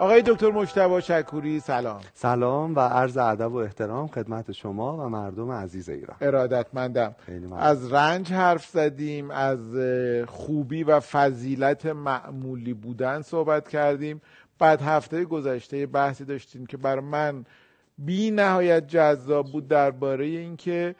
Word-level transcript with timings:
آقای 0.00 0.22
دکتر 0.22 0.50
مشتبه 0.50 1.00
شکوری 1.00 1.60
سلام. 1.60 2.00
سلام 2.14 2.76
و 2.76 2.80
عرض 2.80 3.16
ادب 3.16 3.52
و 3.52 3.56
احترام 3.56 4.06
خدمت 4.06 4.52
شما 4.52 4.96
و 4.96 5.08
مردم 5.08 5.50
عزیز 5.50 5.88
ایران. 5.88 6.16
ارادتمندم. 6.20 7.14
از 7.58 7.92
رنج 7.92 8.32
حرف 8.32 8.66
زدیم 8.66 9.30
از 9.30 9.58
خوبی 10.28 10.82
و 10.82 11.00
فضیلت 11.00 11.86
معمولی 11.86 12.74
بودن 12.74 13.22
صحبت 13.22 13.68
کردیم. 13.68 14.20
بعد 14.58 14.82
هفته 14.82 15.24
گذشته 15.24 15.86
بحثی 15.86 16.24
داشتیم 16.24 16.66
که 16.66 16.76
بر 16.76 17.00
من 17.00 17.44
بی 17.98 18.30
نهایت 18.30 18.86
جذاب 18.86 19.52
بود 19.52 19.68
درباره 19.68 20.24
اینکه 20.24 20.94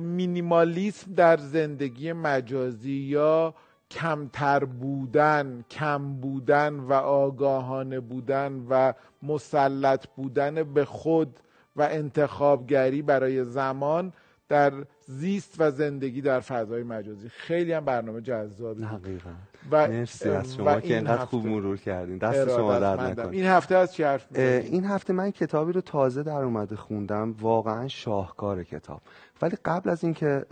مینیمالیسم 0.00 1.14
در 1.14 1.36
زندگی 1.36 2.12
مجازی 2.12 2.92
یا 2.92 3.54
کمتر 3.92 4.64
بودن 4.64 5.64
کم 5.70 6.14
بودن 6.14 6.74
و 6.74 6.92
آگاهانه 6.92 8.00
بودن 8.00 8.66
و 8.70 8.92
مسلط 9.22 10.06
بودن 10.16 10.62
به 10.62 10.84
خود 10.84 11.40
و 11.76 11.82
انتخابگری 11.82 13.02
برای 13.02 13.44
زمان 13.44 14.12
در 14.48 14.72
زیست 15.06 15.54
و 15.58 15.70
زندگی 15.70 16.20
در 16.20 16.40
فضای 16.40 16.82
مجازی. 16.82 17.28
خیلی 17.28 17.72
هم 17.72 17.84
برنامه 17.84 18.20
جذابی 18.20 18.82
حقیقا 18.82 19.30
و 19.70 19.88
مرسی 19.88 20.28
از 20.28 20.54
شما 20.54 20.80
که 20.80 20.94
اینقدر 20.94 21.24
خوب 21.24 21.46
مرور 21.46 21.76
کردین. 21.76 22.18
دست 22.18 22.48
شما 22.48 22.78
در 22.78 23.10
نکنه. 23.10 23.28
این 23.28 23.44
هفته 23.44 23.74
از 23.74 23.94
چی 23.94 24.02
حرف 24.02 24.26
این 24.36 24.84
هفته 24.84 25.12
من 25.12 25.30
کتابی 25.30 25.72
رو 25.72 25.80
تازه 25.80 26.22
در 26.22 26.42
اومده 26.42 26.76
خوندم. 26.76 27.32
واقعا 27.40 27.88
شاهکار 27.88 28.64
کتاب. 28.64 29.02
ولی 29.42 29.56
قبل 29.64 29.90
از 29.90 30.04
اینکه 30.04 30.44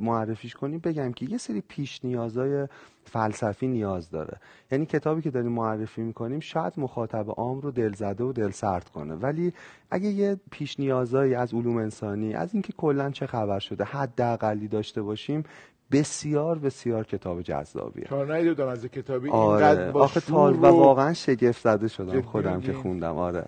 معرفیش 0.00 0.54
کنیم 0.54 0.78
بگم 0.78 1.12
که 1.12 1.30
یه 1.30 1.38
سری 1.38 1.62
پیش 1.68 2.04
نیازای 2.04 2.68
فلسفی 3.04 3.66
نیاز 3.66 4.10
داره. 4.10 4.38
یعنی 4.72 4.86
کتابی 4.86 5.22
که 5.22 5.30
داریم 5.30 5.52
معرفی 5.52 6.02
می‌کنیم 6.02 6.40
شاید 6.40 6.72
مخاطب 6.76 7.24
عام 7.28 7.60
رو 7.60 7.70
دلزده 7.70 8.24
و 8.24 8.32
دل 8.32 8.50
سرد 8.50 8.88
کنه. 8.88 9.14
ولی 9.14 9.52
اگه 9.90 10.08
یه 10.08 10.36
پیش 10.50 10.80
نیازایی 10.80 11.34
از 11.34 11.54
علوم 11.54 11.76
انسانی 11.76 12.34
از 12.34 12.54
اینکه 12.54 12.72
کلا 12.72 13.10
چه 13.10 13.26
خبر 13.26 13.58
شده 13.58 13.84
حداقلی 13.84 14.68
داشته 14.68 15.02
باشیم 15.02 15.44
بسیار 15.92 16.58
بسیار 16.58 17.04
کتاب 17.04 17.42
جذابیه. 17.42 18.04
تا 18.04 18.24
ندیدم 18.24 18.68
از 18.68 18.86
کتابی. 18.86 19.30
آره. 19.30 19.66
اینقدر 19.66 19.90
با 19.90 20.04
آخه 20.04 20.32
و 20.32 20.66
واقعا 20.66 21.12
شگفت 21.12 21.62
زده 21.62 21.88
شدم 21.88 22.22
خودم 22.22 22.60
که 22.60 22.72
خوندم. 22.72 23.16
آره. 23.16 23.44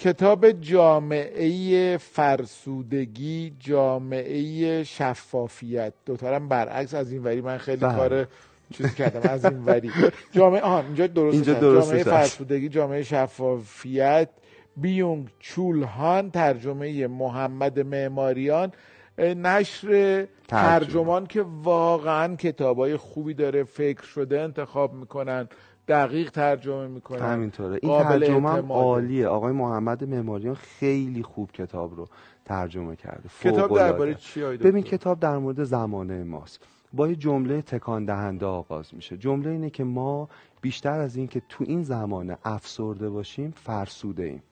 کتاب 0.00 0.50
جامعه 0.50 1.96
فرسودگی 1.96 3.52
جامعه 3.58 4.84
شفافیت. 4.84 5.92
دوتارم 6.06 6.48
برعکس 6.48 6.94
از 6.94 7.12
این 7.12 7.22
وری 7.22 7.40
من 7.40 7.58
خیلی 7.58 7.80
بله. 7.80 7.94
کار 7.96 8.26
چیز 8.74 8.94
کردم 8.94 9.30
از 9.30 9.44
این 9.44 9.64
وری. 9.64 9.90
جامعه 10.32 10.60
آن 10.60 10.84
اینجا 10.86 11.06
درست, 11.06 11.34
اینجا 11.34 11.54
درست 11.54 11.88
جامعه 11.88 12.04
فرسودگی 12.04 12.68
جامعه 12.68 13.02
شفافیت. 13.02 14.28
بیونگ 14.76 15.28
چولهان 15.38 16.30
ترجمه 16.30 17.06
محمد 17.06 17.80
معماریان. 17.80 18.72
نشر 19.18 20.26
ترجمان 20.48 21.26
که 21.26 21.44
واقعا 21.62 22.36
کتابای 22.36 22.96
خوبی 22.96 23.34
داره 23.34 23.64
فکر 23.64 24.02
شده 24.02 24.40
انتخاب 24.40 24.94
می‌کنن. 24.94 25.48
دقیق 25.90 26.30
ترجمه 26.30 26.86
می‌کنن 26.86 27.32
همینطوره. 27.32 27.78
این 27.82 28.02
ترجمه 28.02 28.72
عالیه. 28.72 29.26
آقای 29.26 29.52
محمد 29.52 30.04
معماریان 30.04 30.54
خیلی 30.54 31.22
خوب 31.22 31.52
کتاب 31.52 31.94
رو 31.94 32.08
ترجمه 32.44 32.96
کرده. 32.96 33.28
کتاب 33.40 33.76
درباره 33.76 34.14
چی 34.14 34.40
ببین 34.40 34.82
کتاب 34.82 35.20
در 35.20 35.38
مورد 35.38 35.64
زمانه 35.64 36.24
ماست. 36.24 36.60
با 36.92 37.08
یه 37.08 37.16
جمله 37.16 37.62
تکان 37.62 38.04
دهنده 38.04 38.46
آغاز 38.46 38.94
میشه. 38.94 39.16
جمله 39.16 39.50
اینه 39.50 39.70
که 39.70 39.84
ما 39.84 40.28
بیشتر 40.60 41.00
از 41.00 41.16
اینکه 41.16 41.42
تو 41.48 41.64
این 41.68 41.82
زمانه 41.82 42.36
افسرده 42.44 43.10
باشیم 43.10 43.50
فرسوده 43.56 44.22
ایم. 44.22 44.42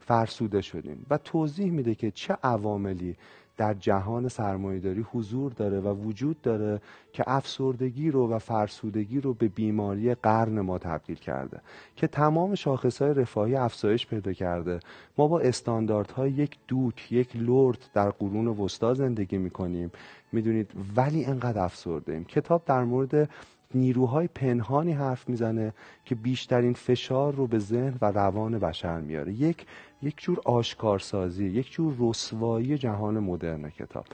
فرسوده 0.00 0.60
شدیم. 0.60 1.06
و 1.10 1.18
توضیح 1.18 1.70
میده 1.70 1.94
که 1.94 2.10
چه 2.10 2.36
عواملی 2.42 3.16
در 3.56 3.74
جهان 3.74 4.28
سرمایهداری 4.28 5.06
حضور 5.12 5.52
داره 5.52 5.80
و 5.80 5.94
وجود 5.94 6.42
داره 6.42 6.80
که 7.12 7.24
افسردگی 7.26 8.10
رو 8.10 8.28
و 8.28 8.38
فرسودگی 8.38 9.20
رو 9.20 9.34
به 9.34 9.48
بیماری 9.48 10.14
قرن 10.14 10.60
ما 10.60 10.78
تبدیل 10.78 11.16
کرده 11.16 11.60
که 11.96 12.06
تمام 12.06 12.54
شاخصهای 12.54 13.14
رفاهی 13.14 13.56
افزایش 13.56 14.06
پیدا 14.06 14.32
کرده. 14.32 14.80
ما 15.18 15.28
با 15.28 15.40
استانداردهای 15.40 16.30
یک 16.30 16.56
دوک 16.68 17.12
یک 17.12 17.36
لرد 17.36 17.78
در 17.94 18.10
قرون 18.10 18.46
وسطا 18.46 18.94
زندگی 18.94 19.38
می‌کنیم. 19.38 19.90
می‌دونید 20.32 20.70
ولی 20.96 21.24
انقدر 21.24 21.64
افسرده 21.64 22.12
ایم. 22.12 22.24
کتاب 22.24 22.62
در 22.66 22.84
مورد 22.84 23.30
نیروهای 23.74 24.28
پنهانی 24.28 24.92
حرف 24.92 25.28
می‌زنه 25.28 25.72
که 26.04 26.14
بیشترین 26.14 26.72
فشار 26.72 27.34
رو 27.34 27.46
به 27.46 27.58
ذهن 27.58 27.94
و 28.00 28.12
روان 28.12 28.58
بشر 28.58 29.00
میاره. 29.00 29.32
یک 29.32 29.66
یک 30.02 30.14
جور 30.16 30.40
آشکارسازی 30.44 31.46
یک 31.46 31.72
جور 31.72 31.94
رسوایی 31.98 32.78
جهان 32.78 33.18
مدرن 33.18 33.70
کتاب. 33.70 34.04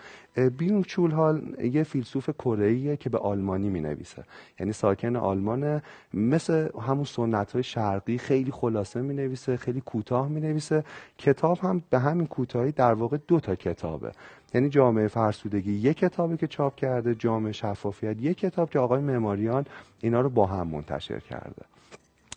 بیونگ 0.59 0.85
چولهال 0.85 1.57
یه 1.73 1.83
فیلسوف 1.83 2.31
کره 2.31 2.97
که 2.97 3.11
به 3.11 3.19
آلمانی 3.19 3.69
می 3.69 3.81
نویسه 3.81 4.25
یعنی 4.61 4.73
ساکن 4.73 5.17
آلمانه 5.17 5.83
مثل 6.15 6.69
همون 6.81 7.05
سنت 7.05 7.53
های 7.53 7.63
شرقی 7.63 8.19
خیلی 8.19 8.51
خلاصه 8.51 9.03
می 9.03 9.15
نویسه 9.15 9.57
خیلی 9.57 9.81
کوتاه 9.81 10.29
می 10.29 10.41
نویسه 10.41 10.85
کتاب 11.19 11.59
هم 11.59 11.83
به 11.91 11.99
همین 11.99 12.27
کوتاهی 12.27 12.73
در 12.73 12.95
واقع 12.95 13.17
دو 13.29 13.41
تا 13.41 13.55
کتابه. 13.55 14.13
یعنی 14.55 14.69
جامعه 14.69 15.09
فرسودگی 15.09 15.73
یک 15.73 15.97
کتابی 15.97 16.37
که 16.37 16.47
چاپ 16.47 16.75
کرده 16.75 17.15
جامعه 17.15 17.53
شفافیت 17.53 18.23
یک 18.23 18.39
کتاب 18.39 18.71
که 18.71 18.79
آقای 18.79 19.01
معماریان 19.01 19.65
اینا 20.01 20.21
رو 20.21 20.31
با 20.31 20.47
هم 20.47 20.69
منتشر 20.69 21.19
کرده. 21.21 21.63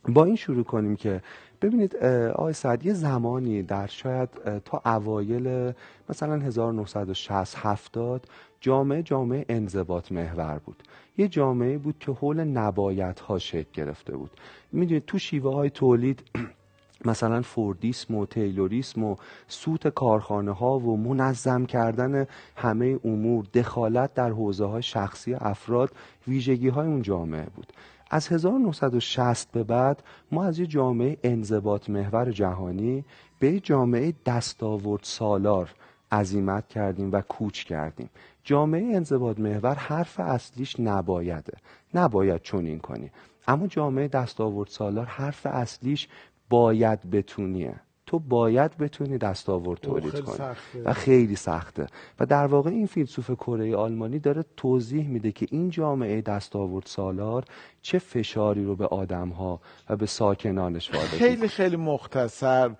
با 0.09 0.25
این 0.25 0.35
شروع 0.35 0.63
کنیم 0.63 0.95
که 0.95 1.21
ببینید 1.61 1.95
آقای 2.35 2.53
سعد 2.53 2.85
یه 2.85 2.93
زمانی 2.93 3.63
در 3.63 3.88
شاید 3.88 4.29
تا 4.66 4.81
اوایل 4.85 5.73
مثلا 6.09 6.35
1960 6.35 7.57
70 7.57 8.27
جامعه 8.61 9.03
جامعه 9.03 9.45
انضباط 9.49 10.11
محور 10.11 10.59
بود. 10.66 10.83
یه 11.17 11.27
جامعه 11.27 11.77
بود 11.77 11.95
که 11.99 12.11
حول 12.11 12.43
نبایت 12.43 13.19
ها 13.19 13.39
شکل 13.39 13.69
گرفته 13.73 14.17
بود. 14.17 14.31
می‌دونید 14.71 15.05
تو 15.05 15.19
شیوه 15.19 15.53
های 15.53 15.69
تولید 15.69 16.23
مثلا 17.05 17.41
فوردیسم 17.41 18.16
و 18.16 18.25
تیلوریسم 18.25 19.03
و 19.03 19.16
سوت 19.47 19.87
کارخانه 19.87 20.51
ها 20.51 20.79
و 20.79 20.97
منظم 20.97 21.66
کردن 21.66 22.27
همه 22.55 22.99
امور 23.03 23.45
دخالت 23.53 24.13
در 24.13 24.29
حوزه 24.29 24.66
های 24.66 24.81
شخصی 24.81 25.33
افراد 25.33 25.91
ویژگی 26.27 26.69
های 26.69 26.87
اون 26.87 27.01
جامعه 27.01 27.47
بود. 27.55 27.73
از 28.09 28.27
1960 28.27 29.51
به 29.51 29.63
بعد 29.63 30.03
ما 30.31 30.45
از 30.45 30.59
یه 30.59 30.66
جامعه 30.66 31.17
انضباط 31.23 31.89
محور 31.89 32.31
جهانی 32.31 33.05
به 33.39 33.59
جامعه 33.59 34.13
دستاورد 34.25 35.03
سالار 35.03 35.73
عزیمت 36.11 36.67
کردیم 36.67 37.11
و 37.11 37.21
کوچ 37.21 37.63
کردیم. 37.63 38.09
جامعه 38.43 38.95
انضباط 38.95 39.39
محور 39.39 39.75
حرف 39.75 40.19
اصلیش 40.19 40.79
نبایده. 40.79 41.57
نباید 41.93 42.41
چنین 42.41 42.79
کنی. 42.79 43.11
اما 43.47 43.67
جامعه 43.67 44.07
دستاورد 44.07 44.69
سالار 44.69 45.05
حرف 45.05 45.45
اصلیش 45.45 46.07
باید 46.49 47.09
بتونیه. 47.09 47.75
تو 48.05 48.19
باید 48.19 48.77
بتونی 48.77 49.17
دستاورد 49.17 49.79
تولید 49.79 50.19
کنی. 50.19 50.38
و 50.85 50.93
خیلی 50.93 51.35
سخته. 51.35 51.88
و 52.19 52.25
در 52.25 52.45
واقع 52.45 52.69
این 52.69 52.85
فیلسوف 52.88 53.31
کره 53.31 53.75
آلمانی 53.75 54.19
داره 54.19 54.45
توضیح 54.57 55.07
میده 55.07 55.31
که 55.31 55.47
این 55.51 55.69
جامعه 55.69 56.21
دستاورد 56.21 56.85
سالار 56.85 57.43
چه 57.81 57.99
فشاری 57.99 58.66
رو 58.66 58.75
به 58.75 58.88
آدم 58.88 59.29
ها 59.29 59.59
و 59.89 59.95
به 59.95 60.05
ساکنانش 60.05 60.93
وارد 60.93 61.05
خیلی 61.07 61.47
خیلی 61.47 61.75
مختصر 61.75 62.71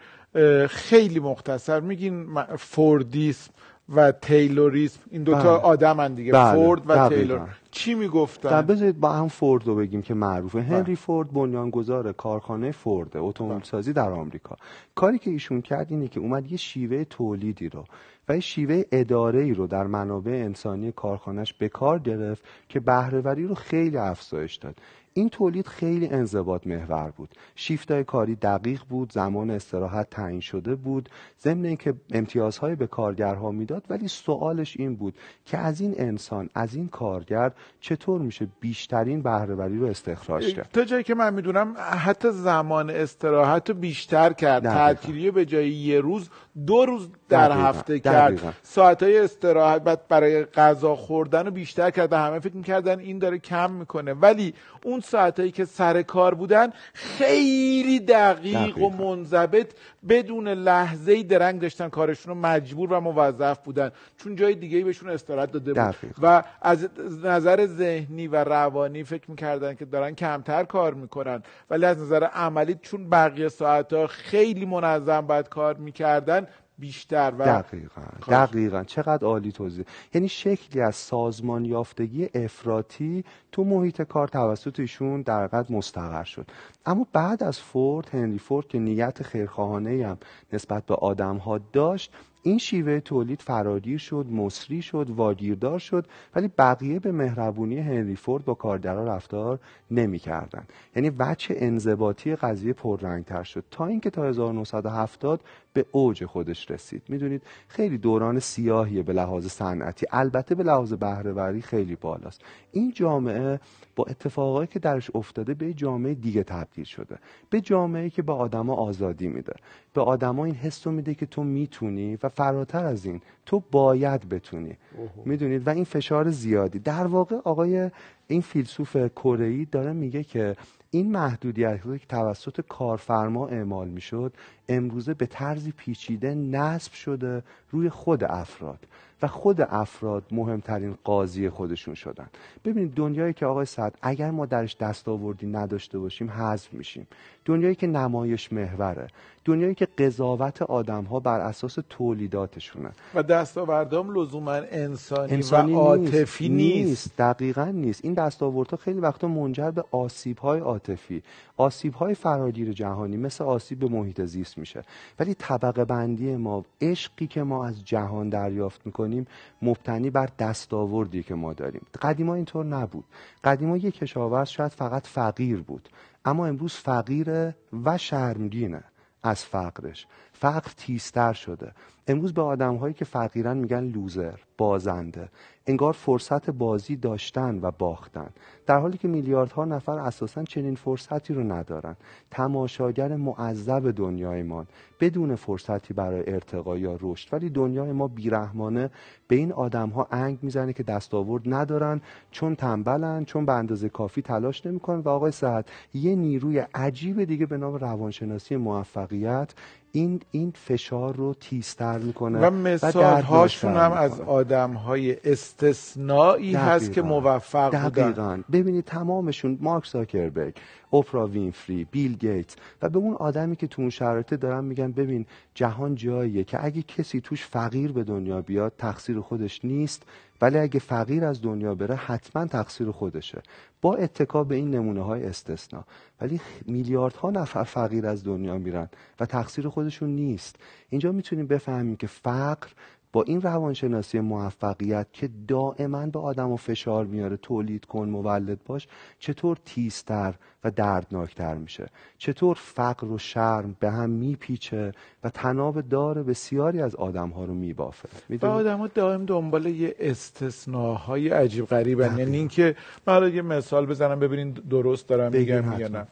خیلی 0.69 1.19
مختصر. 1.19 1.80
میگین 1.80 2.44
فوردیسم 2.57 3.52
و 3.90 4.12
تیلوریسم. 4.12 5.00
این 5.12 5.23
دوتا 5.23 5.40
بله. 5.40 5.50
آدم 5.50 6.16
دیگه. 6.16 6.31
بله. 6.31 6.53
فورد 6.53 6.81
و 6.90 7.09
تیلور. 7.09 7.50
چی 7.72 7.94
می‌گفتن؟ 7.94 8.62
بذارید 8.62 9.00
با 9.00 9.09
هم 9.09 9.28
فورد 9.28 9.68
رو 9.68 9.75
بگیم 9.75 10.01
که 10.01 10.13
معروفه. 10.13 10.62
بله. 10.62 10.68
هنری 10.68 10.96
فورد 10.96 11.31
بنیانگذار 11.31 12.12
کارخانه 12.12 12.72
فورد 12.72 13.18
اتومبیل 13.18 13.63
سازی 13.63 13.94
در 13.94 14.10
آمریکا. 14.10 14.56
کاری 14.95 15.18
که 15.18 15.31
ایشون 15.31 15.62
کرد 15.62 15.88
اینه 15.89 16.07
که 16.07 16.19
اومد 16.19 16.51
یه 16.51 16.57
شیوه 16.57 17.04
تولیدی 17.04 17.69
رو 17.69 17.83
و 18.30 18.36
یه 18.36 18.39
شیوه 18.39 18.83
اداره 18.92 19.42
ای 19.42 19.54
رو 19.54 19.68
در 19.68 19.88
منابع 19.88 20.31
انسانی 20.31 20.92
کارخانهش 20.92 21.54
به 21.54 21.69
کار 21.69 22.00
گرفت 22.00 22.44
که 22.69 22.80
بهرهوری 22.80 23.48
رو 23.48 23.56
خیلی 23.56 23.98
افزایش 23.98 24.56
داد. 24.56 24.75
این 25.17 25.29
تولید 25.29 25.67
خیلی 25.67 26.07
انضباط 26.07 26.67
محور 26.67 27.13
بود. 27.17 27.29
شیفتای 27.56 28.03
کاری 28.03 28.35
دقیق 28.35 28.81
بود 28.89 29.12
زمان 29.12 29.50
استراحت 29.51 30.09
تعیین 30.09 30.39
شده 30.39 30.75
بود 30.75 31.09
ضمن 31.41 31.65
اینکه 31.65 31.94
امتیازهای 32.13 32.75
به 32.75 32.88
کارگرها 32.88 33.51
می‌داد 33.51 33.83
ولی 33.89 34.07
سوالش 34.07 34.77
این 34.77 34.95
بود 34.95 35.15
که 35.45 35.57
از 35.57 35.81
این 35.81 35.95
انسان 35.97 36.50
از 36.56 36.75
این 36.75 36.88
کارگر 36.88 37.51
چطور 37.79 38.21
میشه 38.21 38.47
بیشترین 38.59 39.21
بهرهوری 39.21 39.77
رو 39.77 39.85
استخراج 39.85 40.53
کرد؟ 40.56 40.69
تا 40.73 40.83
جایی 40.83 41.03
که 41.03 41.15
من 41.15 41.33
می‌دونم 41.33 41.75
حتی 41.77 42.31
زمان 42.31 42.89
استراحت 42.89 43.69
رو 43.69 43.75
بیشتر 43.75 44.33
کرد. 44.33 44.63
تعطیلی 44.63 45.31
به 45.31 45.45
جای 45.45 45.69
یه 45.69 46.00
روز 46.00 46.29
دو 46.65 46.85
روز 46.85 47.09
در 47.29 47.51
هفته 47.51 48.00
کرد. 48.00 48.41
کرد 48.41 48.56
ساعت 48.63 49.03
های 49.03 49.19
استراحت 49.19 49.83
بعد 49.83 50.07
برای 50.07 50.45
غذا 50.45 50.95
خوردن 50.95 51.45
رو 51.45 51.51
بیشتر 51.51 51.91
کرد 51.91 52.13
و 52.13 52.15
همه 52.15 52.39
فکر 52.39 52.56
می‌کردن 52.56 53.00
این 53.00 53.19
داره 53.19 53.38
کم 53.38 53.71
می‌کنه. 53.71 54.13
ولی 54.13 54.53
اون 54.83 55.01
ساعتهایی 55.06 55.52
که 55.52 55.66
سر 55.66 56.02
کار 56.02 56.34
بودن 56.34 56.69
خیلی 56.94 58.00
دقیق, 58.00 58.78
و 58.78 58.90
منضبط 58.90 59.72
بدون 60.10 60.48
لحظه 60.48 61.12
ای 61.12 61.24
درنگ 61.24 61.62
داشتن 61.62 61.90
کارشون 61.90 62.34
رو 62.34 62.40
مجبور 62.40 62.94
و 62.94 63.00
موظف 63.00 63.60
بودن. 63.60 63.92
چون 64.18 64.36
جای 64.36 64.56
دیگه 64.56 64.84
بهشون 64.84 65.10
استراحت 65.10 65.52
داده 65.52 65.74
بود. 65.74 65.96
و 66.22 66.44
از 66.62 66.88
نظر 67.24 67.66
ذهنی 67.66 68.28
و 68.28 68.44
روانی 68.44 69.04
فکر 69.04 69.31
می‌کردن 69.31 69.75
که 69.75 69.86
دارن 69.86 70.16
کمتر 70.16 70.63
کار 70.63 70.94
می‌کنن. 70.94 71.44
ولی 71.69 71.86
از 71.86 72.00
نظر 72.00 72.24
عملی 72.24 72.75
چون 72.81 73.10
بقیه 73.10 73.50
ساعت 73.50 73.94
ها 73.94 74.08
خیلی 74.08 74.66
منظم 74.66 75.22
باید 75.22 75.50
کار 75.50 75.78
می‌کردن 75.78 76.48
بیشتر 76.80 77.33
و 77.39 77.45
دقیقا 77.45 78.01
دقیقا. 78.27 78.83
چقدر 78.83 79.25
عالی 79.25 79.51
توضیح. 79.51 79.86
یعنی 80.13 80.27
شکلی 80.27 80.81
از 80.81 80.95
سازمان 80.95 81.66
یافتگی 81.66 82.30
افراطی 82.33 83.24
تو 83.51 83.63
محیط 83.63 84.01
کار 84.01 84.27
توسط 84.27 84.80
ایشون 84.80 85.22
در 85.22 85.48
قد 85.48 85.72
مستقر 85.72 86.24
شد. 86.24 86.51
اما 86.86 87.07
بعد 87.13 87.44
از 87.44 87.60
فورد 87.60 88.10
هنری 88.13 88.39
فورد 88.39 88.68
که 88.68 88.80
نیت 88.80 89.24
خیرخواهانه 89.24 90.07
هم 90.07 90.18
نسبت 90.54 90.86
به 90.86 90.95
آدم 90.95 91.38
ها 91.38 91.57
داشت 91.57 92.12
این 92.47 92.57
شیوه 92.57 93.00
تولید 93.00 93.42
فرادیر 93.42 93.97
شد 93.97 94.25
مصری 94.31 94.81
شد 94.81 95.09
واگیردار 95.09 95.80
شد 95.80 96.06
ولی 96.36 96.47
بقیه 96.57 97.00
به 97.00 97.12
مهربونی 97.12 97.80
هنری 97.80 98.15
فورد 98.15 98.45
با 98.45 98.53
کارگرا 98.53 99.03
رفتار 99.03 99.59
نمی‌کردن 99.92 100.63
یعنی 100.95 101.12
وجه 101.19 101.56
انضباطی 101.59 102.36
قضیه 102.36 102.74
پررنگتر 102.74 103.44
شد. 103.44 103.63
تا 103.71 103.86
اینکه 103.86 104.09
تا 104.09 104.24
1970 104.24 105.42
به 105.74 105.86
اوج 105.92 106.25
خودش 106.25 106.71
رسید. 106.71 107.03
می‌دونید 107.09 107.42
خیلی 107.68 107.97
دوران 107.97 108.39
سیاهیه 108.39 109.03
به 109.03 109.13
لحاظ 109.13 109.48
صنعتی. 109.48 110.06
البته 110.12 110.56
به 110.56 110.63
لحاظ 110.63 110.94
بهرهوری 110.94 111.62
خیلی 111.62 111.95
بالاست. 111.95 112.41
این 112.71 112.91
جامعه 112.95 113.59
با 113.95 114.03
اتفاقایی 114.03 114.68
که 114.68 114.80
درش 114.80 115.12
افتاده 115.15 115.53
به 115.53 115.74
جامعه 115.74 116.13
دیگه 116.13 116.44
تبدیل 116.44 116.86
شده. 116.86 117.18
به 117.50 117.62
جامعه 117.62 118.09
که 118.09 118.21
به 118.21 118.33
آدما 118.33 118.74
آزادی 118.74 119.27
میده. 119.27 119.53
به 119.95 120.01
آدما 120.01 120.45
این 120.45 120.56
حس 120.56 120.88
رو 120.88 120.94
میده 120.94 121.13
که 121.13 121.25
تو 121.25 121.44
می‌تونی 121.44 122.18
و 122.24 122.30
فراتر 122.30 122.86
از 122.86 123.06
این 123.06 123.21
تو 123.45 123.63
باید 123.71 124.30
بتونی. 124.30 124.77
می‌دونید؟ 125.25 125.68
و 125.68 125.69
این 125.69 125.83
فشار 125.83 126.30
زیادی. 126.30 126.80
در 126.80 127.07
واقع 127.07 127.36
آقای 127.44 127.92
این 128.27 128.42
فیلسوف 128.42 128.97
کره 129.15 129.65
داره 129.65 129.94
میگه 129.94 130.24
که 130.24 130.56
این 130.92 131.12
محدودیت 131.12 131.81
که 131.83 132.06
توسط 132.09 132.62
کارفرما 132.69 133.47
اعمال 133.47 133.88
می‌شد 133.88 134.33
امروزه 134.69 135.13
به 135.13 135.25
طرزی 135.25 135.71
پیچیده 135.71 136.36
نصب 136.36 136.94
شده 136.94 137.44
روی 137.71 137.89
خود 137.89 138.24
افراد. 138.24 138.80
و 139.25 139.27
خود 139.27 139.62
افراد 139.62 140.24
مهمترین 140.31 140.98
قاضی 141.04 141.50
خودشون 141.50 141.94
شدن. 141.94 142.27
ببینید 142.66 142.94
دنیایی 142.94 143.33
که 143.33 143.45
آقای 143.45 143.66
سعد 143.66 143.98
اگر 144.01 144.31
ما 144.31 144.45
درش 144.45 144.77
دستاوردی 144.77 145.48
نداشته 145.48 146.00
باشیم 146.00 146.30
حذف 146.30 146.74
میشیم. 146.74 147.07
دنیایی 147.45 147.75
که 147.75 147.88
نمایش 147.88 148.54
محوره. 148.54 149.07
دنیایی 149.45 149.75
که 149.75 149.86
قضاوت 149.86 150.62
آدم 150.62 151.04
ها 151.04 151.19
بر 151.19 151.39
اساس 151.39 151.77
تولیداتشونه. 151.89 152.92
و 153.16 153.24
دستاوردام 153.24 154.19
لزوما 154.19 154.51
انسانی, 154.51 155.33
انسانی 155.33 155.74
و 155.74 155.77
عاطفی 155.77 156.50
نیست. 156.50 156.89
نیست. 156.89 157.18
دقیقا 157.18 157.66
نیست. 157.66 158.06
این 158.06 158.13
دستاوردها 158.13 158.77
خیلی 158.77 159.00
وقتا 159.00 159.27
منجر 159.27 159.72
به 159.72 159.83
آسیب 159.92 160.38
های 160.38 160.60
عاطفی 160.60 161.24
آسیب 161.57 161.94
های 161.94 162.13
فراگیر 162.13 162.74
جهانی 162.74 163.18
مثل 163.18 163.44
آسیب 163.44 163.80
به 163.80 163.88
محیط 163.88 164.22
زیست 164.22 164.57
میشه. 164.57 164.83
ولی 165.19 165.33
طبقه 165.33 165.86
بندی 165.86 166.36
ما 166.36 166.66
عشقی 166.81 167.27
که 167.27 167.44
ما 167.44 167.66
از 167.66 167.86
جهان 167.86 168.30
دریافت 168.30 168.81
می‌کنیم 168.86 169.14
مبتنی 169.62 170.09
بر 170.09 170.29
دستاوردی 170.39 171.23
که 171.23 171.35
ما 171.35 171.53
داریم. 171.53 171.81
قدیما 172.01 172.35
اینطور 172.35 172.65
نبود. 172.65 173.06
قدیما 173.44 173.77
یک 173.77 173.97
کشاورز 173.97 174.50
شاید 174.50 174.71
فقط 174.71 175.07
فقیر 175.07 175.62
بود 175.62 175.89
اما 176.25 176.45
امروز 176.45 176.73
فقیره 176.73 177.56
و 177.85 177.97
شرمگینه 177.97 178.83
از 179.23 179.45
فقرش. 179.45 180.07
فقر 180.40 180.72
تیزتر 180.78 181.34
شده. 181.34 181.72
امروز 182.08 182.34
به 182.34 182.42
آدم 182.42 182.76
هایی 182.76 182.94
که 182.94 183.06
فقیرن 183.06 183.58
میگن 183.58 183.84
لوزر 183.84 184.34
بازنده. 184.58 185.30
انگار 185.68 185.94
فرصت 185.94 186.50
بازی 186.50 186.96
داشتن 186.96 187.60
و 187.62 187.72
باختن. 187.72 188.30
در 188.66 188.80
حالی 188.80 188.98
که 188.98 189.08
میلیاردها 189.08 189.66
نفر 189.66 190.00
اساسا 190.00 190.44
چنین 190.44 190.76
فرصتی 190.76 191.34
رو 191.34 191.44
ندارن. 191.44 191.96
تماشاگر 192.32 193.16
معذب 193.16 193.92
دنیای 193.92 194.44
ما. 194.44 194.66
بدون 195.00 195.36
فرصتی 195.36 195.94
برای 195.94 196.34
ارتقا 196.34 196.78
یا 196.78 196.98
رشد. 197.02 197.34
ولی 197.34 197.50
دنیای 197.50 197.92
ما 197.92 198.08
بیرحمانه 198.08 198.90
به 199.28 199.36
این 199.36 199.52
آدم 199.52 199.90
ها 199.90 200.08
انگ 200.12 200.40
می‌زنه 200.42 200.74
که 200.74 200.84
دستاورد 200.84 201.44
ندارن 201.46 202.02
چون 202.32 202.56
تنبلن 202.56 203.26
چون 203.26 203.46
به 203.46 203.54
اندازه 203.54 203.90
کافی 203.90 204.22
تلاش 204.22 204.66
نمی‌کنن. 204.66 205.00
و 205.00 205.10
آقای 205.10 205.32
صحت 205.32 205.70
یه 205.94 206.16
نیروی 206.16 206.60
عجیب 206.60 207.24
دیگه 207.24 207.46
به 207.46 207.58
نام 207.58 207.76
روانشناسی 207.76 208.56
موفقیت 208.56 209.54
این 209.95 210.21
این 210.31 210.53
فشار 210.56 211.15
رو 211.15 211.33
تیزتر 211.33 211.97
می‌کنه 211.97 212.39
و 212.39 212.51
مثال 212.51 213.21
هاشون 213.21 213.74
هم 213.74 213.92
از 213.92 214.21
آدم 214.21 214.74
های 214.74 215.18
استثنایی 215.24 216.56
هست 216.56 216.92
که 216.92 217.01
موفق 217.01 217.71
دقیقا. 217.71 218.07
بودن 218.07 218.44
ببینید 218.51 218.86
تمامشون 218.86 219.57
مارک 219.62 219.88
زاکربرگ. 219.88 220.56
اوپرا 220.90 221.28
وینفری 221.28 221.86
بیل 221.86 222.16
گیتس 222.18 222.56
و 222.82 222.90
به 222.90 223.00
اون 223.00 223.14
آدمی 223.14 223.56
که 223.56 223.68
تو 223.68 223.82
اون 223.82 223.92
شرایط 223.92 224.34
دارن 224.34 224.64
میگن 224.64 224.92
ببین 224.92 225.26
جهان 225.54 225.96
جاییه 225.96 226.44
که 226.44 226.66
اگه 226.66 226.82
کسی 226.82 227.22
توش 227.22 227.46
فقیر 227.46 227.92
به 227.92 228.04
دنیا 228.04 228.42
بیاد 228.42 228.74
تقصیر 228.78 229.20
خودش 229.20 229.66
نیست 229.66 230.04
ولی 230.42 230.58
اگه 230.58 230.80
فقیر 230.80 231.26
از 231.26 231.42
دنیا 231.42 231.76
بره 231.76 231.96
حتما 231.96 232.46
تقصیر 232.46 232.92
خودشه. 232.92 233.42
با 233.82 233.96
اتکا 233.96 234.44
به 234.44 234.56
این 234.56 234.72
نمونه 234.72 235.02
های 235.02 235.24
استثنا. 235.24 235.86
ولی 236.22 236.42
میلیاردها 236.66 237.30
نفر 237.30 237.64
فقیر 237.64 238.08
از 238.08 238.24
دنیا 238.24 238.58
میرن 238.58 238.90
و 239.20 239.26
تقصیر 239.26 239.70
خودشون 239.70 240.10
نیست. 240.10 240.56
اینجا 240.90 241.12
می‌تونیم 241.12 241.48
بفهمیم 241.48 241.96
که 241.96 242.08
فقر 242.08 242.68
با 243.15 243.23
این 243.23 243.41
روانشناسی 243.41 244.19
موفقیت 244.19 245.07
که 245.13 245.29
دائما 245.47 246.06
به 246.06 246.19
آدم 246.19 246.51
و 246.51 246.56
فشار 246.56 247.06
میاره 247.06 247.38
تولید 247.38 247.85
کن 247.85 248.09
مولد 248.09 248.63
باش 248.65 248.88
چطور 249.19 249.57
تیزتر 249.65 250.35
و 250.63 250.71
دردناکتر 250.71 251.53
میشه؟ 251.53 251.88
چطور 252.17 252.56
فقر 252.59 253.07
و 253.07 253.17
شرم 253.17 253.75
به 253.79 253.91
هم 253.91 254.09
میپیچه 254.09 254.91
و 255.23 255.29
تناب 255.29 255.81
دار 255.81 256.23
بسیاری 256.23 256.81
از 256.81 256.95
آدم 256.95 257.29
ها 257.29 257.45
رو 257.45 257.53
میبافه؟ 257.53 258.09
و 258.41 258.45
آدم 258.45 258.77
ها 258.77 258.88
دائم 258.88 259.25
دنبال 259.25 259.65
یه 259.65 259.95
استثناهای 260.00 261.29
عجیب 261.29 261.65
غریبن. 261.65 262.17
یعنی 262.17 262.38
اینکه 262.38 262.75
من 263.07 263.33
یه 263.33 263.41
مثال 263.41 263.85
بزنم 263.85 264.19
ببینین 264.19 264.51
درست 264.51 265.07
دارم 265.07 265.31
میگم 265.31 265.79
یا 265.79 265.88
نه. 265.88 266.07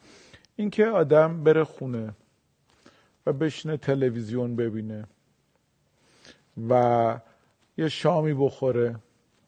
اینکه 0.55 0.85
آدم 0.85 1.43
بره 1.43 1.63
خونه 1.63 2.13
و 3.25 3.33
بشینه 3.33 3.77
تلویزیون 3.77 4.55
ببینه. 4.55 5.07
و 6.69 7.15
یه 7.77 7.89
شامی 7.89 8.33
بخوره 8.33 8.95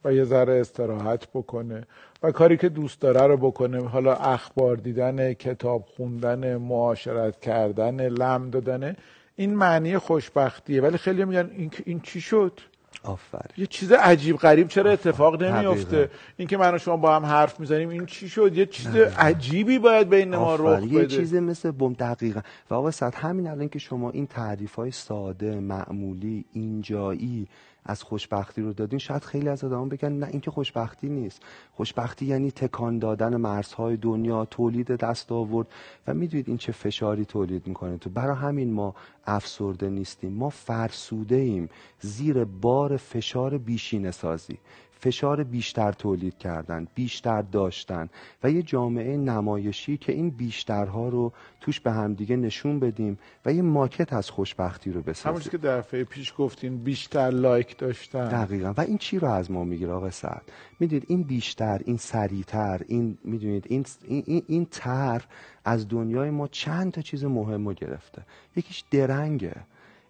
و 0.05 0.13
یه 0.13 0.23
ذره 0.23 0.59
استراحت 0.59 1.27
بکنه 1.33 1.83
و 2.23 2.31
کاری 2.31 2.57
که 2.57 2.69
دوست 2.69 3.01
داره 3.01 3.21
رو 3.21 3.37
بکنه. 3.37 3.87
حالا 3.87 4.15
اخبار 4.15 4.75
دیدن 4.75 5.33
کتاب 5.33 5.85
خوندن 5.95 6.55
معاشرت 6.55 7.39
کردن 7.39 8.07
لم 8.07 8.49
دادن 8.49 8.95
این 9.35 9.55
معنی 9.55 9.97
خوشبختیه. 9.97 10.81
ولی 10.81 10.97
خیلی 10.97 11.25
میگن 11.25 11.49
این, 11.57 11.71
این 11.85 11.99
چی 11.99 12.21
شد؟ 12.21 12.59
آفر 13.03 13.45
یه 13.57 13.65
چیز 13.65 13.91
عجیب 13.91 14.37
غریب. 14.37 14.67
چرا 14.67 14.91
اتفاق 14.91 15.43
نمیافته؟ 15.43 16.09
اینکه 16.37 16.57
من 16.57 16.75
و 16.75 16.77
شما 16.77 16.97
با 16.97 17.15
هم 17.15 17.25
حرف 17.25 17.59
می‌زنیم 17.59 17.89
این 17.89 18.05
چی 18.05 18.29
شد؟ 18.29 18.57
یه 18.57 18.65
چیز 18.65 18.95
عجیبی 18.95 19.79
باید 19.79 20.09
بین 20.09 20.35
ما 20.35 20.55
رخ 20.55 20.83
بده 20.83 20.93
یه 20.93 21.05
چیز 21.05 21.33
مثل 21.33 21.71
بم 21.71 21.93
دقیقا. 21.93 22.41
و 22.69 22.73
آقا 22.73 22.91
همین 23.13 23.47
الان 23.47 23.69
که 23.69 23.79
شما 23.79 24.11
این 24.11 24.27
تعریف 24.27 24.75
های 24.75 24.91
ساده 24.91 25.59
معمولی 25.59 26.45
اینجایی 26.51 27.47
از 27.85 28.03
خوشبختی 28.03 28.61
رو 28.61 28.73
دادین 28.73 28.99
شاید 28.99 29.23
خیلی 29.23 29.49
از 29.49 29.63
آدمان 29.63 29.89
بگن 29.89 30.11
نه 30.11 30.27
این 30.27 30.41
که 30.41 30.51
خوشبختی 30.51 31.09
نیست. 31.09 31.41
خوشبختی 31.71 32.25
یعنی 32.25 32.51
تکان 32.51 32.99
دادن 32.99 33.35
مرزهای 33.35 33.97
دنیا 33.97 34.45
تولید 34.45 34.87
دست 34.87 35.31
آورد. 35.31 35.67
و 36.07 36.13
می‌دونید 36.13 36.47
این 36.47 36.57
چه 36.57 36.71
فشاری 36.71 37.25
تولید 37.25 37.67
می‌کنه. 37.67 37.97
تو 37.97 38.09
برای 38.09 38.35
همین 38.35 38.73
ما 38.73 38.95
افسرده 39.25 39.89
نیستیم. 39.89 40.33
ما 40.33 40.49
فرسوده 40.49 41.35
ایم 41.35 41.69
زیر 41.99 42.43
بار 42.43 42.97
فشار 42.97 43.57
بیشینه 43.57 44.11
سازی 44.11 44.57
فشار 45.05 45.43
بیشتر 45.43 45.91
تولید 45.91 46.37
کردن 46.37 46.87
بیشتر 46.95 47.41
داشتن 47.41 48.09
و 48.43 48.51
یه 48.51 48.61
جامعه 48.61 49.17
نمایشی 49.17 49.97
که 49.97 50.11
این 50.11 50.29
بیشترها 50.29 51.09
رو 51.09 51.33
توش 51.61 51.79
به 51.79 51.91
همدیگه 51.91 52.35
نشون 52.35 52.79
بدیم 52.79 53.19
و 53.45 53.53
یه 53.53 53.61
ماکت 53.61 54.13
از 54.13 54.29
خوشبختی 54.29 54.91
رو 54.91 55.01
بسازیم. 55.01 55.31
همونش 55.31 55.49
که 55.49 55.57
دفعه 55.57 56.03
پیش 56.03 56.33
گفتین 56.37 56.77
بیشتر 56.77 57.29
لایک 57.29 57.77
داشتن. 57.77 58.27
دقیقا. 58.27 58.73
و 58.77 58.81
این 58.81 58.97
چی 58.97 59.19
رو 59.19 59.27
از 59.27 59.51
ما 59.51 59.63
می‌گیره 59.63 59.91
آقا 59.91 60.09
سعد؟ 60.09 60.51
می‌دونید 60.79 61.05
این 61.07 61.23
بیشتر 61.23 61.81
این 61.85 61.97
سریعتر 61.97 62.81
این 62.87 63.17
می‌دونید 63.23 63.65
این 63.69 63.85
این, 64.07 64.43
این 64.47 64.65
تر 64.71 65.23
از 65.65 65.87
دنیای 65.87 66.29
ما 66.29 66.47
چند 66.47 66.91
تا 66.91 67.01
چیز 67.01 67.23
مهم 67.25 67.67
رو 67.67 67.73
گرفته. 67.73 68.21
یکیش 68.55 68.83
درنگه. 68.91 69.55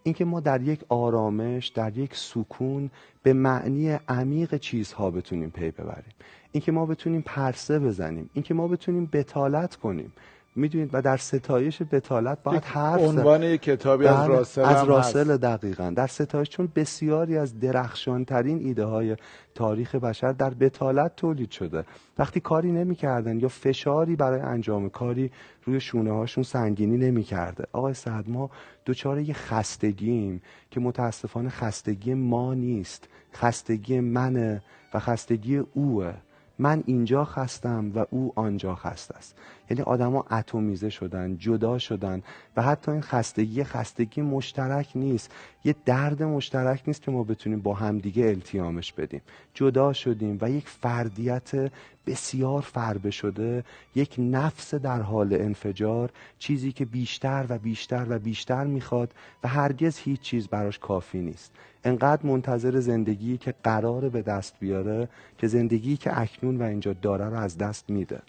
اینکه 0.06 0.26
ما 0.26 0.40
در 0.40 0.62
یک 0.62 0.84
آرامش 0.90 1.68
در 1.68 1.98
یک 1.98 2.16
سکون 2.16 2.92
به 3.24 3.34
معنی 3.34 3.90
عمیق 4.08 4.58
چیزها 4.58 5.12
بتونیم 5.12 5.50
پی 5.50 5.72
ببریم. 5.72 6.14
اینکه 6.52 6.72
ما 6.72 6.86
بتونیم 6.86 7.22
پرسه 7.22 7.80
بزنیم. 7.80 8.30
اینکه 8.34 8.54
ما 8.54 8.68
بتونیم 8.68 9.10
بتالت 9.14 9.76
کنیم. 9.76 10.14
می‌دونید؟ 10.56 10.90
و 10.94 11.02
در 11.02 11.18
ستایش 11.18 11.82
بتالت 11.92 12.44
باید 12.44 12.64
حرف 12.64 13.02
عنوان 13.02 13.44
یک 13.44 13.62
کتابی 13.62 14.08
از 14.08 14.30
راسل 14.30 14.62
از 14.62 14.84
راسل 14.84 15.38
دقیقا. 15.38 15.94
در 15.96 16.08
ستایش 16.08 16.50
چون 16.50 16.70
بسیاری 16.76 17.38
از 17.38 17.60
درخشانترین 17.60 18.60
ایده 18.60 18.86
های 18.86 19.16
تاریخ 19.56 19.96
بشر 19.96 20.32
در 20.32 20.50
بتالت 20.50 21.16
تولید 21.16 21.52
شده. 21.52 21.84
وقتی 22.18 22.40
کاری 22.40 22.72
نمی‌کردن 22.72 23.40
یا 23.40 23.48
فشاری 23.48 24.16
برای 24.16 24.40
انجام 24.40 24.90
کاری 24.90 25.32
روی 25.64 25.80
شونه 25.80 26.12
هاشون 26.12 26.44
سنگینی 26.44 26.98
نمی‌کرده. 26.98 27.66
آقای 27.72 27.94
سعد 27.94 28.30
ما 28.30 28.50
دوچاره 28.86 29.24
یه 29.24 29.34
خستگیم 29.34 30.42
که 30.72 30.80
متاسفانه 30.80 31.50
خستگی 31.50 32.14
ما 32.14 32.54
نیست. 32.54 33.08
خستگی 33.34 34.00
منه 34.00 34.62
و 34.94 35.00
خستگی 35.00 35.58
اوه. 35.58 36.14
من 36.60 36.84
اینجا 36.86 37.26
خستم 37.26 37.92
و 37.96 38.06
او 38.10 38.34
آنجا 38.36 38.76
خست 38.76 39.12
است. 39.12 39.36
یعنی 39.70 39.84
آدما 39.84 40.26
اتمیزه 40.32 40.90
شدن 40.90 41.38
جدا 41.38 41.78
شدن 41.78 42.22
و 42.58 42.62
حتی 42.62 42.92
این 42.92 43.02
خستگی 43.02 43.64
خستگی 43.64 44.22
مشترک 44.22 44.92
نیست. 44.96 45.32
یه 45.64 45.76
درد 45.86 46.24
مشترک 46.24 46.84
نیست 46.88 47.02
که 47.02 47.12
ما 47.12 47.24
بتونیم 47.24 47.62
با 47.62 47.74
همدیگه 47.74 48.26
التیامش 48.26 48.94
بدیم. 48.94 49.22
جدا 49.54 49.94
شدیم 49.94 50.38
و 50.42 50.50
یک 50.50 50.68
فردیت 50.68 51.72
بسیار 52.08 52.62
فربه 52.62 53.12
شده 53.12 53.64
یک 53.96 54.16
نفس 54.18 54.74
در 54.74 55.02
حال 55.02 55.34
انفجار 55.34 56.10
چیزی 56.40 56.72
که 56.72 56.86
بیشتر 56.86 57.46
و 57.50 57.58
بیشتر 57.58 58.06
و 58.10 58.20
بیشتر 58.20 58.64
می‌خواد 58.64 59.14
و 59.44 59.48
هرگز 59.48 59.98
هیچ 59.98 60.22
چیز 60.22 60.48
براش 60.48 60.80
کافی 60.80 61.22
نیست. 61.22 61.52
انقدر 61.84 62.26
منتظر 62.26 62.80
زندگی 62.80 63.38
که 63.38 63.54
قرار 63.64 64.10
به 64.10 64.22
دست 64.22 64.56
بیاره 64.60 65.10
که 65.38 65.48
زندگی 65.48 65.98
که 65.98 66.22
اکنون 66.22 66.58
و 66.58 66.64
اینجا 66.64 66.94
داره 66.94 67.26
رو 67.26 67.36
از 67.36 67.58
دست 67.58 67.90
میده. 67.90 68.22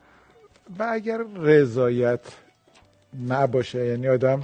و 0.79 0.89
اگر 0.93 1.21
رضایت 1.37 2.21
نباشه 3.29 3.87
یعنی 3.87 4.09
آدم 4.09 4.41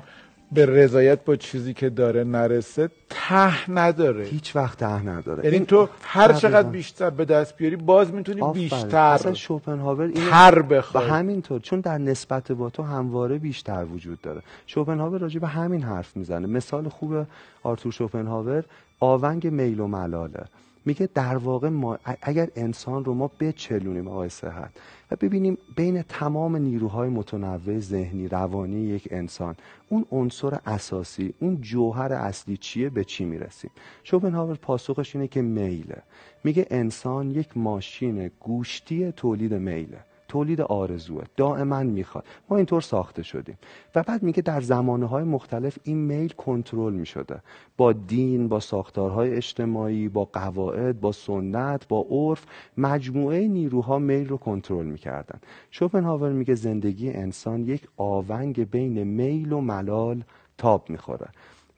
به 0.52 0.66
رضایت 0.66 1.24
با 1.24 1.36
چیزی 1.36 1.74
که 1.74 1.90
داره 1.90 2.24
نرسه 2.24 2.88
ته 3.10 3.70
نداره. 3.70 4.24
هیچ 4.24 4.56
وقت 4.56 4.78
ته 4.78 5.06
نداره. 5.08 5.44
یعنی 5.44 5.66
تو 5.66 5.88
هر 6.02 6.32
چقدر 6.32 6.68
بیشتر 6.68 7.10
به 7.10 7.24
دست 7.24 7.56
بیاری 7.56 7.76
باز 7.76 8.12
می‌تونی 8.12 8.52
بیشتر 8.52 8.96
اصلا 8.96 9.34
شوپنهاور 9.34 10.04
اینو 10.04 10.30
تر 10.30 10.62
بخوای. 10.62 11.08
همینطور 11.08 11.60
چون 11.60 11.80
در 11.80 11.98
نسبت 11.98 12.52
با 12.52 12.70
تو 12.70 12.82
همواره 12.82 13.38
بیشتر 13.38 13.84
وجود 13.84 14.20
داره. 14.20 14.42
شوپنهاور 14.66 15.18
راجع 15.18 15.40
به 15.40 15.48
همین 15.48 15.82
حرف 15.82 16.16
می‌زنه. 16.16 16.46
مثال 16.46 16.88
خوب 16.88 17.26
آرتور 17.62 17.92
شوپنهاور 17.92 18.64
آونگ 19.00 19.46
میل 19.46 19.80
و 19.80 19.86
ملاله. 19.86 20.44
میگه 20.84 21.08
در 21.14 21.36
واقع 21.36 21.68
ما 21.68 21.98
اگر 22.22 22.48
انسان 22.56 23.04
رو 23.04 23.14
ما 23.14 23.30
بچلونیم 23.40 24.08
آقای 24.08 24.28
صحت 24.28 24.70
و 25.10 25.16
ببینیم 25.16 25.58
بین 25.76 26.02
تمام 26.02 26.56
نیروهای 26.56 27.08
متنوع 27.08 27.78
ذهنی 27.78 28.28
روانی 28.28 28.80
یک 28.80 29.08
انسان 29.10 29.56
اون 29.88 30.04
عنصر 30.12 30.58
اساسی 30.66 31.34
اون 31.40 31.60
جوهر 31.60 32.12
اصلی 32.12 32.56
چیه؟ 32.56 32.90
به 32.90 33.04
چی 33.04 33.24
می‌رسیم؟ 33.24 33.70
شوپنهاور 34.04 34.54
پاسخش 34.54 35.16
اینه 35.16 35.28
که 35.28 35.42
میله. 35.42 36.02
میگه 36.44 36.66
انسان 36.70 37.30
یک 37.30 37.56
ماشین 37.56 38.30
گوشتی 38.40 39.12
تولید 39.12 39.54
میله. 39.54 39.98
تولید 40.32 40.60
آرزوه. 40.60 41.24
دائما 41.36 41.82
می‌خواد. 41.82 42.24
ما 42.48 42.56
اینطور 42.56 42.80
ساخته 42.80 43.22
شدیم. 43.22 43.58
و 43.94 44.02
بعد 44.02 44.22
میگه 44.22 44.42
در 44.42 44.60
زمانه 44.60 45.06
های 45.06 45.24
مختلف 45.24 45.78
این 45.82 45.96
میل 45.98 46.28
کنترل 46.28 46.92
می‌شده. 46.92 47.42
با 47.76 47.92
دین 47.92 48.48
با 48.48 48.60
ساختارهای 48.60 49.34
اجتماعی 49.34 50.08
با 50.08 50.24
قواعد 50.24 51.00
با 51.00 51.12
سنت 51.12 51.88
با 51.88 52.06
عرف 52.10 52.46
مجموعه 52.78 53.48
نیروها 53.48 53.98
میل 53.98 54.28
رو 54.28 54.36
کنترل 54.36 54.86
می‌کردن. 54.86 55.40
شوپنهاور 55.70 56.32
میگه 56.32 56.54
زندگی 56.54 57.10
انسان 57.10 57.64
یک 57.64 57.88
آونگ 57.96 58.70
بین 58.70 59.02
میل 59.02 59.52
و 59.52 59.60
ملال 59.60 60.22
تاب 60.58 60.90
می‌خوره. 60.90 61.28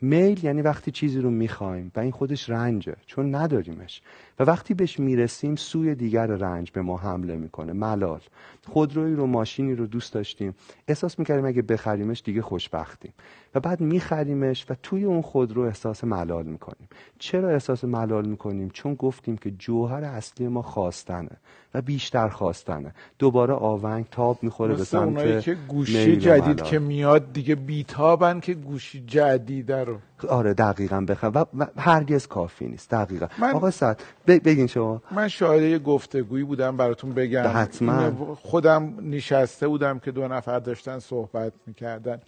میل 0.01 0.45
یعنی 0.45 0.63
وقتی 0.63 0.91
چیزی 0.91 1.21
رو 1.21 1.31
می‌خوایم 1.31 1.93
و 1.97 2.01
این 2.01 2.11
خودش 2.11 2.51
رنجه 2.51 2.97
چون 3.07 3.35
نداریمش. 3.35 4.03
و 4.39 4.45
وقتی 4.45 4.75
بهش 4.75 4.99
می‌رسیم 4.99 5.57
سوی 5.57 5.95
دیگر 5.95 6.27
رنج 6.27 6.71
به 6.71 6.83
ما 6.83 6.97
حمله 6.97 7.37
می‌کنه. 7.37 7.73
ملال. 7.73 8.21
خودروی 8.67 9.15
رو 9.15 9.27
ماشینی 9.27 9.75
رو 9.75 9.87
دوست 9.87 10.13
داشتیم. 10.13 10.55
احساس 10.89 11.19
می‌کردیم 11.19 11.45
اگه 11.45 11.63
بخریمش 11.63 12.23
دیگه 12.25 12.43
خوشبختیم. 12.43 13.13
و 13.55 13.61
بعد 13.61 13.81
میخریمش 13.81 14.67
و 14.71 14.75
توی 14.83 15.05
اون 15.05 15.23
خودرو 15.23 15.63
احساس 15.63 16.05
ملال 16.05 16.47
می‌کنیم. 16.47 16.89
چرا 17.19 17.49
احساس 17.51 17.85
ملال 17.85 18.27
می‌کنیم؟ 18.27 18.71
چون 18.73 18.95
گفتیم 18.95 19.37
که 19.37 19.51
جوهر 19.51 20.05
اصلی 20.05 20.49
ما 20.49 20.63
خواستنه 20.63 21.31
و 21.75 21.83
بیشتر 21.83 22.29
خواستنه. 22.29 22.95
دوباره 23.19 23.55
آونگ 23.55 24.07
تاب 24.11 24.39
می‌خوره 24.43 24.75
به 24.75 24.85
سمت 24.85 25.41
که 25.41 25.57
گوشی 25.69 26.17
جدید 26.17 26.63
که 26.63 26.79
میاد 26.79 27.33
دیگه 27.33 27.55
بیتابن 27.55 28.41
که 28.41 28.55
گوشی 28.55 29.05
جدید 29.07 29.73
رو. 29.73 29.97
آره 30.29 30.55
دقیقا 30.55 31.01
بخواه 31.01 31.33
و, 31.33 31.45
و 31.59 31.67
هرگز 31.77 32.27
کافی 32.27 32.69
نیست. 32.69 32.91
دقیقا. 32.91 33.27
من 33.39 33.51
آقا 33.51 33.71
سعد 33.71 34.03
بگین 34.27 34.67
شما. 34.67 35.03
من 35.11 35.29
شاهد 35.29 35.63
یه 35.63 35.79
گفتگویی 35.79 36.45
بودم 36.45 36.77
براتون 36.77 37.13
بگم. 37.13 37.51
حتما. 37.55 38.35
خودم 38.35 38.95
نشسته 39.03 39.69
بودم 39.69 39.99
که 39.99 40.11
دو 40.11 40.29
نفر 40.29 40.59
داشتن 40.59 40.99
صحبت 40.99 41.53
می‌کردن. 41.67 42.21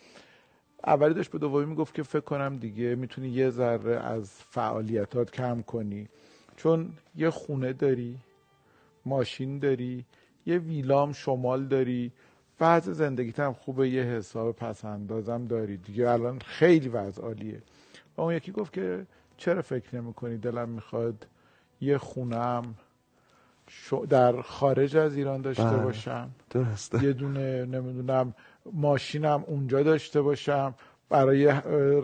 اولی 0.84 1.14
داشت 1.14 1.30
به 1.30 1.38
دومی 1.38 1.66
می‌گفت 1.66 1.94
که 1.94 2.02
فکر 2.02 2.20
کنم 2.20 2.56
دیگه 2.56 2.94
می‌تونی 2.94 3.28
یه 3.28 3.50
ذره 3.50 3.96
از 3.96 4.30
فعالیتات 4.30 5.30
کم 5.30 5.62
کنی. 5.62 6.08
چون 6.56 6.92
یه 7.16 7.30
خونه 7.30 7.72
داری 7.72 8.18
ماشین 9.04 9.58
داری 9.58 10.04
یه 10.46 10.58
ویلام 10.58 11.12
شمال 11.12 11.66
داری. 11.66 12.12
وضع 12.60 12.92
زندگیت 12.92 13.40
هم 13.40 13.52
خوبه 13.52 13.88
یه 13.88 14.02
حساب 14.02 14.56
پس 14.56 14.84
اندازم 14.84 15.44
داری. 15.44 15.76
دیگه 15.76 16.10
الان 16.10 16.38
خیلی 16.38 16.88
وضع 16.88 17.22
عالیه. 17.22 17.62
و 18.16 18.20
اون 18.20 18.34
یکی 18.34 18.52
گفت 18.52 18.72
که 18.72 19.06
چرا 19.36 19.62
فکر 19.62 19.96
نمی 19.96 20.14
کنی 20.14 20.36
دلم 20.36 20.68
می‌خواد 20.68 21.26
یه 21.80 21.98
خونم 21.98 22.74
در 24.08 24.42
خارج 24.42 24.96
از 24.96 25.16
ایران 25.16 25.40
داشته 25.42 25.64
بله. 25.64 25.82
باشم. 25.82 26.30
درسته. 26.50 27.04
یه 27.04 27.12
دونه 27.12 27.64
نمی‌دونم 27.64 28.34
ماشینم 28.72 29.44
اونجا 29.46 29.82
داشته 29.82 30.22
باشم. 30.22 30.74
برای 31.08 31.46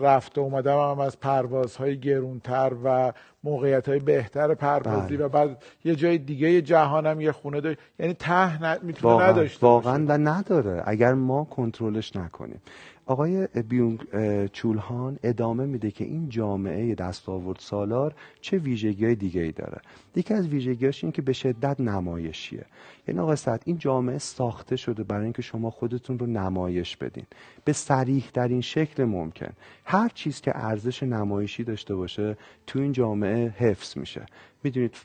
رفته 0.01 0.41
اومدم 0.41 0.79
هم 0.79 0.99
از 0.99 1.19
پروازهای 1.19 1.99
گرونتر 1.99 2.71
و 2.83 3.13
موقعیت 3.43 3.89
های 3.89 3.99
بهتر 3.99 4.53
پروازی 4.53 5.17
بله. 5.17 5.25
و 5.25 5.29
بعد 5.29 5.63
یه 5.83 5.95
جای 5.95 6.17
دیگه 6.17 6.61
جهانم 6.61 7.21
یه 7.21 7.31
خونه 7.31 7.61
داشت 7.61 7.79
یعنی 7.99 8.13
ته 8.13 8.85
می‌تونه 8.85 9.13
واقعا. 9.13 9.31
نداشته 9.31 9.67
واقعا 9.67 10.05
و 10.07 10.17
نداره. 10.17 10.83
اگر 10.85 11.13
ما 11.13 11.43
کنترلش 11.43 12.15
نکنیم. 12.15 12.61
آقای 13.05 13.47
بیونگ 13.47 13.99
چولهان 14.51 15.19
ادامه 15.23 15.65
میده 15.65 15.91
که 15.91 16.03
این 16.03 16.29
جامعه 16.29 16.95
دستاورد 16.95 17.59
سالار 17.59 18.13
چه 18.41 18.57
ویژگی 18.57 19.05
های 19.05 19.15
دیگه 19.15 19.41
ای 19.41 19.51
داره. 19.51 19.81
یکی 20.15 20.33
از 20.33 20.47
ویژگیاش 20.47 21.03
این 21.03 21.11
که 21.11 21.21
به 21.21 21.33
شدت 21.33 21.79
نمایشیه. 21.79 22.65
یعنی 23.07 23.19
آقای 23.19 23.35
سعد 23.35 23.61
این 23.65 23.77
جامعه 23.77 24.17
ساخته 24.17 24.75
شده 24.75 25.03
برای 25.03 25.23
اینکه 25.23 25.41
شما 25.41 25.69
خودتون 25.69 26.19
رو 26.19 26.25
نمایش 26.25 26.97
بدین. 26.97 27.25
به 27.65 27.73
سریح 27.73 28.25
در 28.33 28.47
این 28.47 28.61
شکل 28.61 29.03
ممکن. 29.03 29.51
هر 29.85 30.09
چیز 30.09 30.41
که 30.41 30.51
ارزش 30.55 31.03
نمایشی 31.03 31.63
داشته 31.63 31.95
باشه 31.95 32.37
تو 32.67 32.79
این 32.79 32.91
جامعه 32.91 33.32
حفظ 33.33 33.97
میشه. 33.97 34.25
می‌دونید 34.63 34.95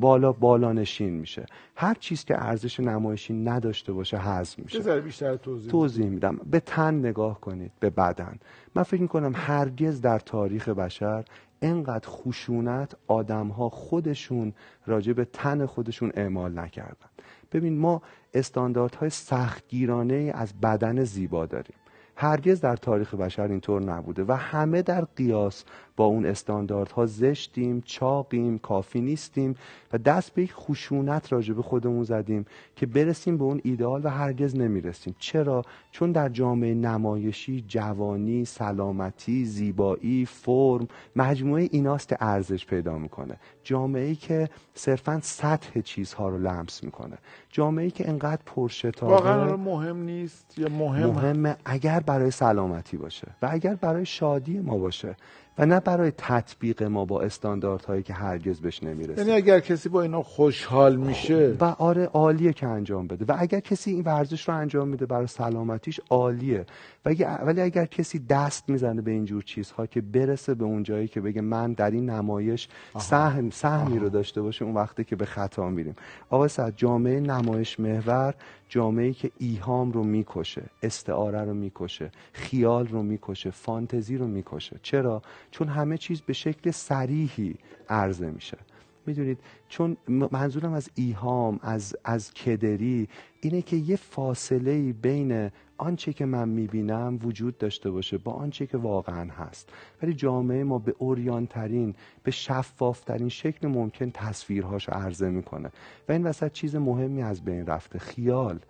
بالا 0.00 0.32
بالا 0.32 0.72
نشین 0.72 1.10
میشه. 1.10 1.46
هر 1.76 1.94
چیز 1.94 2.24
که 2.24 2.44
ارزش 2.44 2.80
نمایشی 2.80 3.34
نداشته 3.34 3.92
باشه 3.92 4.16
حذف 4.16 4.58
میشه. 4.58 5.00
بیشتر 5.00 5.36
توضیح 5.36 5.70
توضیح 5.70 6.06
میدم. 6.06 6.40
به 6.50 6.60
تن 6.60 6.94
نگاه 6.94 7.40
کنید 7.40 7.72
به 7.80 7.90
بدن. 7.90 8.38
من 8.74 8.82
فکر 8.82 9.02
می‌کنم 9.02 9.32
هرگز 9.34 10.00
در 10.00 10.18
تاریخ 10.18 10.68
بشر 10.68 11.24
انقدر 11.62 12.08
خشونت 12.08 12.96
آدم 13.06 13.48
ها 13.48 13.68
خودشون 13.68 14.52
راجع 14.86 15.12
به 15.12 15.24
تن 15.24 15.66
خودشون 15.66 16.12
اعمال 16.14 16.58
نکردن. 16.58 17.08
ببین 17.52 17.78
ما 17.78 18.02
استانداردهای 18.34 19.10
سختگیرانه 19.10 20.32
از 20.34 20.60
بدن 20.60 21.04
زیبا 21.04 21.46
داریم. 21.46 21.76
هرگز 22.16 22.60
در 22.60 22.76
تاریخ 22.76 23.14
بشر 23.14 23.48
اینطور 23.48 23.82
نبوده 23.82 24.24
و 24.24 24.32
همه 24.32 24.82
در 24.82 25.04
قیاس 25.04 25.64
با 26.02 26.06
اون 26.08 26.26
استانداردها 26.26 27.06
زشتیم 27.06 27.82
چاقیم 27.84 28.58
کافی 28.58 29.00
نیستیم 29.00 29.54
و 29.92 29.98
دست 29.98 30.34
به 30.34 30.42
یک 30.42 30.54
خشونت 30.54 31.32
راجع 31.32 31.54
به 31.54 31.62
خودمون 31.62 32.04
زدیم 32.04 32.46
که 32.76 32.86
برسیم 32.86 33.38
به 33.38 33.44
اون 33.44 33.60
ایدئال 33.64 34.04
و 34.04 34.08
هرگز 34.08 34.56
نمی‌رسیم. 34.56 35.14
چرا؟ 35.18 35.64
چون 35.90 36.12
در 36.12 36.28
جامعه 36.28 36.74
نمایشی 36.74 37.64
جوانی 37.68 38.44
سلامتی 38.44 39.44
زیبایی 39.44 40.26
فرم 40.26 40.88
مجموعه 41.16 41.68
ایناست 41.72 42.08
که 42.08 42.16
ارزش 42.20 42.66
پیدا 42.66 42.98
می‌کنه. 42.98 43.36
جامعه 43.64 44.04
ای 44.04 44.14
که 44.14 44.48
صرفا 44.74 45.20
سطح 45.22 45.80
چیزها 45.80 46.28
رو 46.28 46.38
لمس 46.38 46.84
می‌کنه. 46.84 47.18
جامعه 47.50 47.84
ای 47.84 47.90
که 47.90 48.08
انقدر 48.08 48.42
پرشتابه 48.46 49.12
واقعا 49.12 49.56
مهم 49.56 49.96
نیست 50.02 50.58
یا 50.58 50.68
مهم؟ 50.68 51.10
مهمه 51.10 51.56
اگر 51.64 52.00
برای 52.00 52.30
سلامتی 52.30 52.96
باشه 52.96 53.28
و 53.42 53.48
اگر 53.50 53.74
برای 53.74 54.06
شادی 54.06 54.58
ما 54.58 54.78
باشه 54.78 55.16
و 55.58 55.66
نه 55.66 55.80
برای 55.80 55.91
تطبیق 56.16 56.82
ما 56.82 57.04
با 57.04 57.20
استانداردهایی 57.20 58.02
که 58.02 58.12
هرگز 58.12 58.60
بهش 58.60 58.82
نمی‌رسه 58.82 59.20
یعنی 59.20 59.32
اگر 59.32 59.60
کسی 59.60 59.88
با 59.88 60.02
اینا 60.02 60.22
خوشحال 60.22 60.96
میشه. 60.96 61.56
و 61.60 61.64
آره 61.64 62.06
عالیه 62.06 62.52
که 62.52 62.66
انجام 62.66 63.06
بده. 63.06 63.24
و 63.28 63.36
اگر 63.38 63.60
کسی 63.60 63.90
این 63.90 64.02
ورزش 64.02 64.48
رو 64.48 64.54
انجام 64.54 64.88
میده 64.88 65.06
برای 65.06 65.26
سلامتیش 65.26 66.00
عالیه. 66.10 66.66
ولی 67.04 67.60
اگر 67.60 67.86
کسی 67.86 68.18
دست 68.18 68.68
می‌زنه 68.68 69.02
به 69.02 69.10
اینجور 69.10 69.42
چیزها 69.42 69.86
که 69.86 70.00
برسه 70.00 70.54
به 70.54 70.64
اون 70.64 70.82
جایی 70.82 71.08
که 71.08 71.20
بگه 71.20 71.40
من 71.40 71.72
در 71.72 71.90
این 71.90 72.10
نمایش 72.10 72.68
سهم 72.98 73.50
سهمی 73.50 73.98
رو 73.98 74.08
داشته 74.08 74.42
باشه 74.42 74.64
اون 74.64 74.74
وقتی 74.74 75.04
که 75.04 75.16
به 75.16 75.24
خطا 75.24 75.70
میریم. 75.70 75.96
آقا 76.30 76.48
سعد 76.48 76.74
جامعه 76.76 77.20
نمایش 77.20 77.80
محور 77.80 78.34
جامعه 78.68 79.12
که 79.12 79.30
ایهام 79.38 79.92
رو 79.92 80.04
می‌کشه 80.04 80.62
استعاره 80.82 81.40
رو 81.40 81.54
می‌کشه 81.54 82.10
خیال 82.32 82.86
رو 82.86 83.02
می‌کشه 83.02 83.50
فانتزی 83.50 84.16
رو 84.16 84.26
می‌کشه. 84.26 84.80
چرا؟ 84.82 85.22
چون 85.50 85.68
همه 85.72 85.98
چیز 85.98 86.20
به 86.20 86.32
شکل 86.32 86.70
سریحی 86.70 87.54
عرضه 87.88 88.30
میشه. 88.30 88.58
می‌دونید 89.06 89.38
چون 89.68 89.96
منظورم 90.08 90.72
از 90.72 90.90
ایهام 90.94 91.58
از 91.62 91.96
از 92.04 92.34
کدری 92.34 93.08
اینه 93.40 93.62
که 93.62 93.76
یه 93.76 93.96
فاصله 93.96 94.92
بین 94.92 95.50
آنچه 95.78 96.12
که 96.12 96.24
من 96.24 96.48
می‌بینم 96.48 97.18
وجود 97.22 97.58
داشته 97.58 97.90
باشه 97.90 98.18
با 98.18 98.32
آنچه 98.32 98.66
که 98.66 98.78
واقعا 98.78 99.30
هست. 99.30 99.68
ولی 100.02 100.14
جامعه 100.14 100.64
ما 100.64 100.78
به 100.78 100.94
اوریان 100.98 101.46
ترین 101.46 101.94
به 102.22 102.30
شفاف 102.30 103.00
ترین 103.00 103.28
شکل 103.28 103.68
ممکن 103.68 104.10
تصویرهاش 104.10 104.88
عرضه 104.88 105.30
می‌کنه. 105.30 105.70
و 106.08 106.12
این 106.12 106.22
وسط 106.24 106.52
چیز 106.52 106.76
مهمی 106.76 107.22
از 107.22 107.44
بین 107.44 107.66
رفته 107.66 107.98
خیال. 107.98 108.60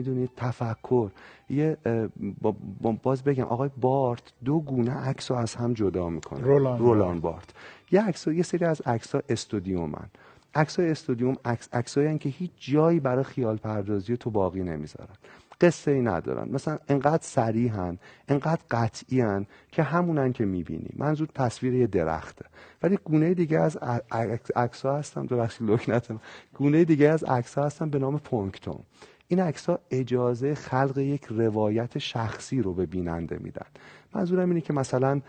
می‌دونید 0.00 0.30
تفکر. 0.36 1.10
یه 1.50 1.76
باز 3.02 3.24
بگم 3.24 3.44
آقای 3.44 3.70
بارت 3.80 4.22
دو 4.44 4.60
گونه 4.60 4.92
عکس 4.92 5.30
رو 5.30 5.36
از 5.36 5.54
هم 5.54 5.72
جدا 5.72 6.08
می‌کنه. 6.08 6.40
رولان, 6.40 6.78
رولان 6.78 7.20
بارت. 7.20 7.54
یه 7.90 8.02
عکس 8.02 8.26
یه 8.26 8.42
سری 8.42 8.64
از 8.64 8.80
عکس 8.80 9.14
ها 9.14 9.22
استودیومن 9.28 10.06
عکس 10.54 10.80
های 10.80 10.90
استودیوم 10.90 11.36
عکس 11.44 11.68
عکسایی 11.72 12.18
که 12.18 12.28
هیچ 12.28 12.50
جایی 12.58 13.00
برای 13.00 13.24
خیال 13.24 13.56
پردازی 13.56 14.16
تو 14.16 14.30
باقی 14.30 14.62
نمی‌ذارن. 14.62 15.14
قصه 15.60 15.90
ای 15.90 16.00
ندارن. 16.00 16.48
مثلا 16.52 16.78
انقدر 16.88 17.22
سریحن 17.22 17.98
انقدر 18.28 18.60
قطعی 18.70 19.20
هن 19.20 19.46
که 19.72 19.82
همونن 19.82 20.32
که 20.32 20.44
می‌بینی. 20.44 20.90
منظور 20.96 21.28
تصویر 21.34 21.74
یه 21.74 21.86
درخته. 21.86 22.44
ولی 22.82 22.98
گونه 23.04 23.34
دیگه 23.34 23.58
از 23.58 23.76
عکس 24.56 24.86
ها 24.86 24.98
هستن 24.98 25.26
ببخشید 25.26 25.70
لکنتم 25.70 26.20
گونه 26.54 26.84
دیگه 26.84 27.08
از 27.08 27.24
عکس 27.24 27.58
ها 27.58 27.64
هستن 27.64 27.90
به 27.90 27.98
نام 27.98 28.18
پونکتوم. 28.18 28.82
این 29.30 29.40
عکس 29.40 29.66
ها 29.66 29.80
اجازه 29.90 30.54
خلق 30.54 30.98
یک 30.98 31.24
روایت 31.24 31.98
شخصی 31.98 32.62
رو 32.62 32.74
به 32.74 32.86
بیننده 32.86 33.38
میدن. 33.38 33.66
منظورم 34.14 34.48
اینه 34.48 34.60
که 34.60 34.72
مثلا 34.72 35.20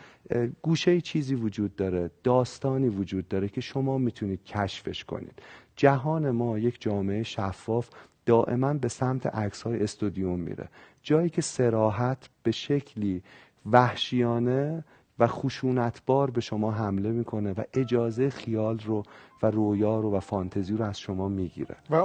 گوشه 0.62 1.02
چیزی 1.02 1.36
وجود 1.36 1.76
داره 1.76 2.12
داستانی 2.24 2.90
وجود 2.90 3.28
داره 3.28 3.50
که 3.50 3.62
شما 3.62 3.98
می‌تونید 3.98 4.44
کشفش 4.44 5.04
کنید. 5.04 5.42
جهان 5.76 6.32
ما 6.32 6.60
یک 6.60 6.82
جامعه 6.82 7.24
شفاف 7.24 7.90
دائما 8.26 8.74
به 8.74 8.88
سمت 8.88 9.28
عکس 9.28 9.62
های 9.62 9.84
استودیوم 9.84 10.40
میره. 10.40 10.70
جایی 11.02 11.30
که 11.30 11.42
سراحت 11.42 12.30
به 12.44 12.52
شکلی 12.52 13.24
وحشیانه 13.66 14.84
و 15.22 15.28
خشونتبار 15.28 16.32
به 16.32 16.42
شما 16.42 16.72
حمله 16.72 17.12
می‌کنه 17.12 17.52
و 17.52 17.64
اجازه 17.74 18.30
خیال 18.30 18.80
رو 18.86 19.04
و 19.44 19.52
رویا 19.52 20.00
رو 20.00 20.12
و 20.12 20.20
فانتزی 20.20 20.74
رو 20.74 20.86
از 20.86 21.00
شما 21.00 21.28
می‌گیره. 21.28 21.76
و 21.90 21.96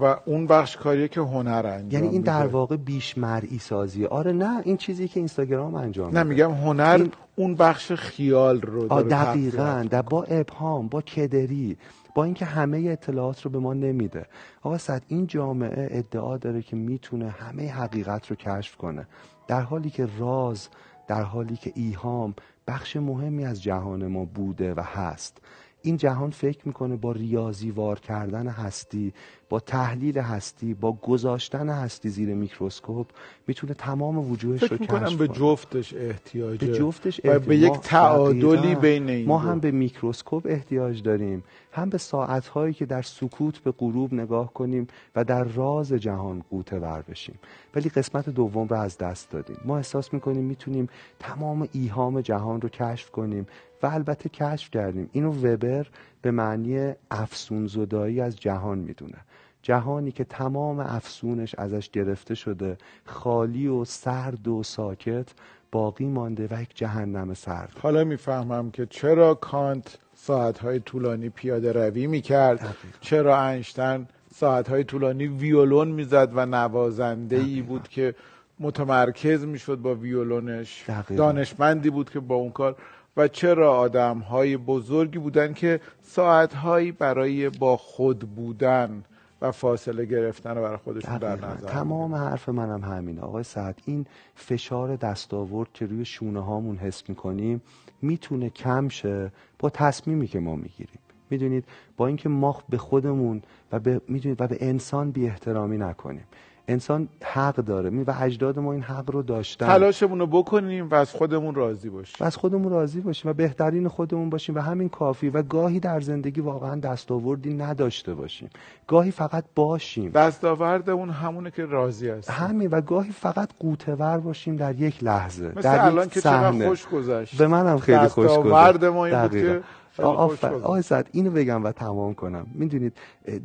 و 0.00 0.16
اون 0.26 0.46
بخش 0.46 0.76
کاریه 0.76 1.08
که 1.08 1.20
هنر 1.20 1.66
انجام 1.66 1.90
یعنی 1.90 2.08
این 2.08 2.22
در 2.22 2.46
واقع 2.46 2.76
بیش 2.76 3.18
مرئی 3.18 3.58
سازیه. 3.58 4.08
آره 4.08 4.32
نه 4.32 4.60
این 4.64 4.76
چیزی 4.76 5.08
که 5.08 5.20
اینستاگرام 5.20 5.74
انجام 5.74 6.18
نه 6.18 6.22
میگم 6.22 6.50
هنر 6.50 7.06
اون 7.36 7.54
بخش 7.54 7.92
خیال 7.92 8.60
رو 8.60 8.88
داره 8.88 9.08
دقیقا. 9.08 9.86
در 9.90 10.02
با 10.02 10.22
ابهام 10.22 10.88
با 10.88 11.00
کدری 11.00 11.76
با 12.14 12.24
اینکه 12.24 12.44
همه 12.44 12.78
اطلاعات 12.78 13.42
رو 13.42 13.50
به 13.50 13.58
ما 13.58 13.74
نمیده. 13.74 14.26
آقا 14.62 14.78
صد 14.78 15.02
این 15.08 15.26
جامعه 15.26 15.88
ادعا 15.90 16.36
داره 16.36 16.62
که 16.62 16.76
می‌تونه 16.76 17.28
همه 17.28 17.72
حقیقت 17.72 18.26
رو 18.26 18.36
کشف 18.36 18.76
کنه. 18.76 19.06
در 19.48 19.60
حالی 19.60 19.90
که 19.90 20.08
راز 20.18 20.68
در 21.08 21.22
حالی 21.22 21.56
که 21.56 21.72
ایهام 21.74 22.34
بخش 22.66 22.96
مهمی 22.96 23.44
از 23.44 23.62
جهان 23.62 24.06
ما 24.06 24.24
بوده 24.24 24.74
و 24.74 24.80
هست. 24.80 25.38
این 25.82 25.96
جهان 25.96 26.30
فکر 26.30 26.68
می‌کنه 26.68 26.96
با 26.96 27.12
ریاضی 27.12 27.70
وار 27.70 28.00
کردن 28.00 28.48
هستی 28.48 29.14
با 29.48 29.60
تحلیل 29.60 30.18
هستی 30.18 30.74
با 30.74 30.92
گذاشتن 30.92 31.68
هستی 31.68 32.08
زیر 32.08 32.34
میکروسکوپ 32.34 33.06
می‌تونه 33.46 33.74
تمام 33.74 34.30
وجودش 34.30 34.62
رو 34.62 34.78
کشف 34.78 34.88
کنه. 34.88 35.16
به 35.16 35.28
جفتش 35.28 35.94
احتیاجه. 35.94 36.66
به 36.66 36.78
جفتش 36.78 37.20
و 37.24 37.38
به 37.38 37.56
یک 37.56 37.72
تعادلی 37.72 38.74
بین 38.74 39.08
این 39.08 39.26
ما 39.26 39.38
هم 39.38 39.60
به 39.60 39.70
میکروسکوپ 39.70 40.46
احتیاج 40.48 41.02
داریم. 41.02 41.44
هم 41.72 41.88
به 41.88 41.98
ساعتهایی 41.98 42.74
که 42.74 42.86
در 42.86 43.02
سکوت 43.02 43.58
به 43.58 43.72
غروب 43.72 44.14
نگاه 44.14 44.52
کنیم 44.52 44.86
و 45.16 45.24
در 45.24 45.44
راز 45.44 45.92
جهان 45.92 46.44
قوطه 46.50 46.78
ور 46.78 47.02
بشیم. 47.08 47.38
ولی 47.74 47.88
قسمت 47.88 48.28
دوم 48.28 48.68
رو 48.68 48.76
از 48.76 48.98
دست 48.98 49.30
دادیم. 49.30 49.56
ما 49.64 49.76
احساس 49.76 50.12
می‌کنیم 50.14 50.44
می‌تونیم 50.44 50.88
تمام 51.18 51.68
ایهام 51.72 52.20
جهان 52.20 52.60
رو 52.60 52.68
کشف 52.68 53.10
کنیم 53.10 53.46
و 53.82 53.86
البته 53.86 54.28
کشف 54.28 54.70
کردیم. 54.70 55.10
اینو 55.12 55.32
وبر 55.32 55.86
به 56.22 56.30
معنی 56.30 56.92
افسون 57.10 57.66
زدایی 57.66 58.20
از 58.20 58.36
جهان 58.36 58.78
می‌دونه. 58.78 59.18
جهانی 59.62 60.12
که 60.12 60.24
تمام 60.24 60.80
افسونش 60.80 61.54
ازش 61.54 61.90
گرفته 61.90 62.34
شده 62.34 62.78
خالی 63.04 63.66
و 63.66 63.84
سرد 63.84 64.48
و 64.48 64.62
ساکت 64.62 65.28
باقی 65.72 66.06
مانده 66.06 66.48
و 66.50 66.62
یک 66.62 66.76
جهنم 66.76 67.34
سرد. 67.34 67.72
حالا 67.82 68.04
می‌فهمم 68.04 68.70
که 68.70 68.86
چرا 68.86 69.34
کانت 69.34 69.98
ساعتهای 70.14 70.80
طولانی 70.80 71.28
پیاده 71.28 71.72
روی 71.72 72.06
می‌کرد؟ 72.06 72.76
چرا 73.00 73.36
انشتن 73.36 74.08
ساعتهای 74.34 74.84
طولانی 74.84 75.26
ویولون 75.26 75.88
می‌زد 75.88 76.30
و 76.34 76.46
نوازنده 76.46 77.36
ای 77.36 77.62
بود 77.62 77.88
که 77.88 78.14
متمرکز 78.60 79.44
می‌شد 79.44 79.76
با 79.76 79.94
ویولونش؟ 79.94 80.84
دانشمندی 81.16 81.90
بود 81.90 82.10
که 82.10 82.20
با 82.20 82.34
اون 82.34 82.50
کار 82.50 82.76
و 83.18 83.28
چرا 83.28 83.76
آدم 83.76 84.18
های 84.18 84.56
بزرگی 84.56 85.18
بودن 85.18 85.52
که 85.52 85.80
ساعتهایی 86.02 86.92
برای 86.92 87.48
با 87.50 87.76
خود 87.76 88.18
بودن 88.18 89.04
و 89.42 89.52
فاصله 89.52 90.04
گرفتن 90.04 90.54
رو 90.54 90.62
برای 90.62 90.76
خودشون 90.76 91.18
در 91.18 91.36
نظر 91.36 91.66
تمام 91.66 92.14
حرف 92.14 92.48
منم 92.48 92.84
همین 92.84 93.18
آقای 93.18 93.42
سعد 93.42 93.80
این 93.84 94.06
فشار 94.34 94.96
دستاورد 94.96 95.68
که 95.74 95.86
روی 95.86 96.04
شونه 96.04 96.40
هامون 96.40 96.76
حس 96.76 97.08
می‌کنیم 97.08 97.62
می‌تونه 98.02 98.50
کم 98.50 98.88
شه؟ 98.88 99.32
با 99.58 99.70
تصمیمی 99.70 100.26
که 100.26 100.40
ما 100.40 100.56
می‌گیریم. 100.56 100.98
می‌دونید؟ 101.30 101.64
با 101.96 102.06
اینکه 102.06 102.28
ما 102.28 102.62
به 102.68 102.78
خودمون 102.78 103.42
و 103.72 103.80
به 103.80 104.00
می‌دونید؟ 104.08 104.40
و 104.40 104.48
به 104.48 104.56
انسان 104.60 105.10
بی 105.10 105.26
احترامی 105.26 105.78
نکنیم. 105.78 106.24
انسان 106.68 107.08
حق 107.22 107.56
داره. 107.56 107.90
و 107.90 108.14
اجداد 108.20 108.58
ما 108.58 108.72
این 108.72 108.82
حق 108.82 109.10
رو 109.10 109.22
داشتن. 109.22 109.66
تلاشمون 109.66 110.18
رو 110.18 110.26
بکنیم 110.26 110.88
و 110.88 110.94
از 110.94 111.12
خودمون 111.12 111.54
راضی 111.54 111.90
باشیم. 111.90 112.16
و 112.20 112.24
از 112.24 112.36
خودمون 112.36 112.72
راضی 112.72 113.00
باشیم 113.00 113.30
و 113.30 113.34
بهترین 113.34 113.88
خودمون 113.88 114.30
باشیم 114.30 114.54
و 114.54 114.60
همین 114.60 114.88
کافی. 114.88 115.30
و 115.30 115.42
گاهی 115.42 115.80
در 115.80 116.00
زندگی 116.00 116.40
واقعا 116.40 116.80
دستاوردی 116.80 117.54
نداشته 117.54 118.14
باشیم. 118.14 118.50
گاهی 118.86 119.10
فقط 119.10 119.44
باشیم. 119.54 120.10
دستاوردمون 120.10 121.10
همونه 121.10 121.50
که 121.50 121.66
راضی 121.66 122.08
هستیم. 122.08 122.34
همین. 122.38 122.68
و 122.70 122.80
گاهی 122.80 123.10
فقط 123.10 123.50
قوتور 123.58 124.18
باشیم 124.18 124.56
در 124.56 124.74
یک 124.74 125.04
لحظه. 125.04 125.52
مثل 125.56 125.62
در 125.62 125.84
الان 125.84 126.08
که 126.08 126.20
چقدر 126.20 126.68
خوش 126.68 126.86
گذشت. 126.86 127.38
به 127.38 127.46
منم 127.46 127.78
خیلی 127.78 128.08
خوش 128.08 128.26
گذشت. 128.26 128.84
ما 128.84 129.04
این 129.06 129.22
بود 129.22 129.30
که 129.30 129.60
آقای 130.02 130.82
سعد 130.82 131.08
اینو 131.12 131.30
بگم 131.30 131.64
و 131.64 131.72
تمام 131.72 132.14
کنم. 132.14 132.46
می‌دونید 132.54 132.96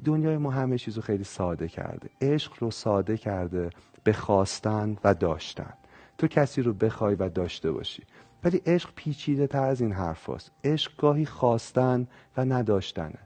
دنیای 0.06 0.38
ما 0.38 0.52
همه 0.52 0.78
چیزو 0.78 1.02
خیلی 1.02 1.24
ساده 1.24 1.68
کرده. 1.68 2.10
عشق 2.22 2.54
رو 2.60 2.72
ساده 2.72 3.18
کرده 3.18 3.70
به 4.04 4.14
خواستن 4.14 4.98
و 5.04 5.14
داشتن. 5.14 5.74
تو 6.18 6.28
کسی 6.28 6.62
رو 6.62 6.74
بخوای 6.74 7.16
و 7.16 7.30
داشته 7.30 7.72
باشی. 7.72 8.04
ولی 8.44 8.62
عشق 8.66 8.90
پیچیده 8.96 9.48
تر 9.48 9.64
از 9.64 9.82
این 9.82 9.92
حرف 9.92 10.30
هست. 10.30 10.52
عشق 10.64 10.98
گاهی 10.98 11.26
خواستن 11.26 12.08
و 12.38 12.46
نداشتنه. 12.46 13.20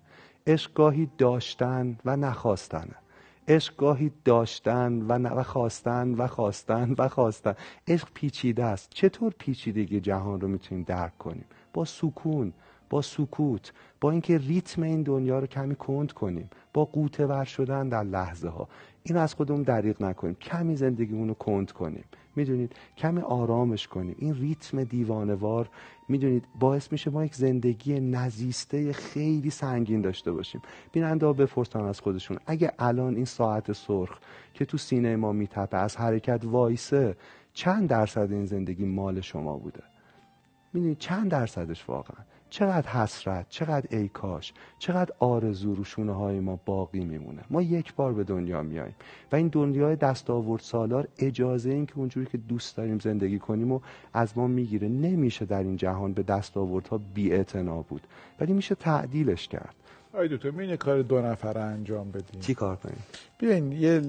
عشق 0.47 0.73
گاهی 0.73 1.09
داشتن 1.17 1.97
و 2.05 2.15
نخواستنه. 2.15 2.95
عشق 3.47 3.75
گاهی 3.75 4.11
داشتن 4.25 5.01
و, 5.01 5.43
خواستن 5.43 6.13
و 6.13 6.27
خواستن 6.27 6.95
و 6.97 7.07
خواستن. 7.07 7.55
عشق 7.87 8.07
پیچیده 8.13 8.63
است. 8.63 8.89
چطور 8.89 9.33
پیچیدگی 9.39 9.99
جهان 9.99 10.41
رو 10.41 10.47
می‌تونیم 10.47 10.83
درک 10.83 11.17
کنیم؟ 11.17 11.45
با 11.73 11.85
سکون. 11.85 12.53
با 12.89 13.01
سکوت 13.01 13.73
با 14.01 14.11
اینکه 14.11 14.37
ریتم 14.37 14.83
این 14.83 15.03
دنیا 15.03 15.39
رو 15.39 15.47
کمی 15.47 15.75
کند 15.75 16.11
کنیم 16.11 16.49
با 16.73 16.85
قوطه 16.85 17.25
ور 17.25 17.45
شدن 17.45 17.89
در 17.89 18.03
لحظه 18.03 18.49
ها 18.49 18.67
این 19.03 19.17
از 19.17 19.33
خودمون 19.33 19.61
دریغ 19.61 20.01
نکنیم 20.01 20.35
کمی 20.35 20.75
زندگیمون 20.75 21.27
رو 21.27 21.33
کند 21.33 21.71
کنیم. 21.71 22.03
می‌دونید؟ 22.35 22.75
کمی 22.97 23.21
آرامش 23.21 23.87
کنیم. 23.87 24.15
این 24.19 24.35
ریتم 24.35 24.83
دیوانوار 24.83 25.69
می‌دونید؟ 26.09 26.45
باعث 26.59 26.91
میشه 26.91 27.09
ما 27.11 27.25
یک 27.25 27.35
زندگی 27.35 27.99
نزیسته 27.99 28.93
خیلی 28.93 29.49
سنگین 29.49 30.01
داشته 30.01 30.31
باشیم. 30.31 30.61
بیننده 30.91 31.25
ها 31.25 31.33
بپرسن 31.33 31.79
از 31.79 31.99
خودشون 31.99 32.37
اگه 32.45 32.71
الان 32.79 33.15
این 33.15 33.25
ساعت 33.25 33.71
سرخ 33.71 34.19
که 34.53 34.65
تو 34.65 34.77
سینه 34.77 35.15
ما 35.15 35.31
میتپه 35.31 35.77
از 35.77 35.97
حرکت 35.97 36.41
وایسه 36.43 37.15
چند 37.53 37.89
درصد 37.89 38.31
این 38.31 38.45
زندگی 38.45 38.85
مال 38.85 39.21
شما 39.21 39.57
بوده؟ 39.57 39.83
می‌دونید؟ 40.73 40.97
چند 40.97 41.31
درصدش 41.31 41.89
واقعا؟ 41.89 42.25
چقدر 42.49 42.89
حسرت 42.89 43.45
چقدر 43.49 43.97
ای 43.97 44.07
کاش 44.07 44.53
چقدر 44.79 45.13
آرزو 45.19 45.75
رو 45.75 46.13
های 46.13 46.39
ما 46.39 46.59
باقی 46.65 46.99
میمونه. 46.99 47.41
ما 47.49 47.61
یک 47.61 47.95
بار 47.95 48.13
به 48.13 48.23
دنیا 48.23 48.61
میاییم 48.61 48.95
و 49.31 49.35
این 49.35 49.47
دنیای 49.47 49.95
دستاورد 49.95 50.61
سالار 50.61 51.07
اجازه 51.19 51.69
این 51.69 51.85
که 51.85 51.97
اونجوری 51.97 52.25
که 52.25 52.37
دوست 52.37 52.77
داریم 52.77 52.99
زندگی 52.99 53.39
کنیم 53.39 53.71
و 53.71 53.79
از 54.13 54.37
ما 54.37 54.47
می‌گیره. 54.47 54.87
نمیشه 54.87 55.45
در 55.45 55.63
این 55.63 55.77
جهان 55.77 56.13
به 56.13 56.23
دستاوردها 56.23 56.97
بی 57.13 57.43
بود 57.89 58.07
ولی 58.39 58.53
میشه 58.53 58.75
تعدیلش 58.75 59.47
کرد. 59.47 59.75
آی 60.17 60.27
دکتر 60.27 60.51
می 60.51 60.77
کار 60.77 61.01
دو 61.01 61.21
نفره 61.21 61.61
انجام 61.61 62.11
بدیم. 62.11 62.41
چی 62.41 62.53
کار 62.53 62.75
کنیم؟ 62.75 63.03
بیاین 63.39 63.71
یه 63.71 64.01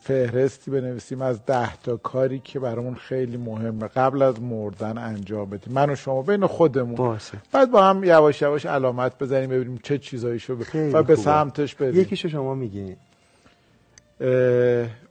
فهرستی 0.00 0.70
بنویسیم 0.70 1.22
از 1.22 1.46
ده 1.46 1.76
تا 1.76 1.96
کاری 1.96 2.38
که 2.38 2.60
برامون 2.60 2.94
خیلی 2.94 3.36
مهمه. 3.36 3.86
قبل 3.88 4.22
از 4.22 4.42
مردن 4.42 4.98
انجام 4.98 5.50
بدیم. 5.50 5.72
من 5.72 5.90
و 5.90 5.94
شما 5.94 6.22
بین 6.22 6.46
خودمون. 6.46 6.94
باشه. 6.94 7.38
بعد 7.52 7.70
با 7.70 7.84
هم 7.84 8.04
یواش 8.04 8.42
یواش 8.42 8.66
علامت 8.66 9.18
بزنیم 9.18 9.50
ببینیم 9.50 9.80
چه 9.82 9.98
چیزاییشو 9.98 10.56
ب... 10.56 10.62
و 10.92 11.02
به 11.02 11.16
سمتش 11.16 11.74
بریم. 11.74 12.00
یکیشو 12.00 12.28
شما 12.28 12.54
میگین. 12.54 12.96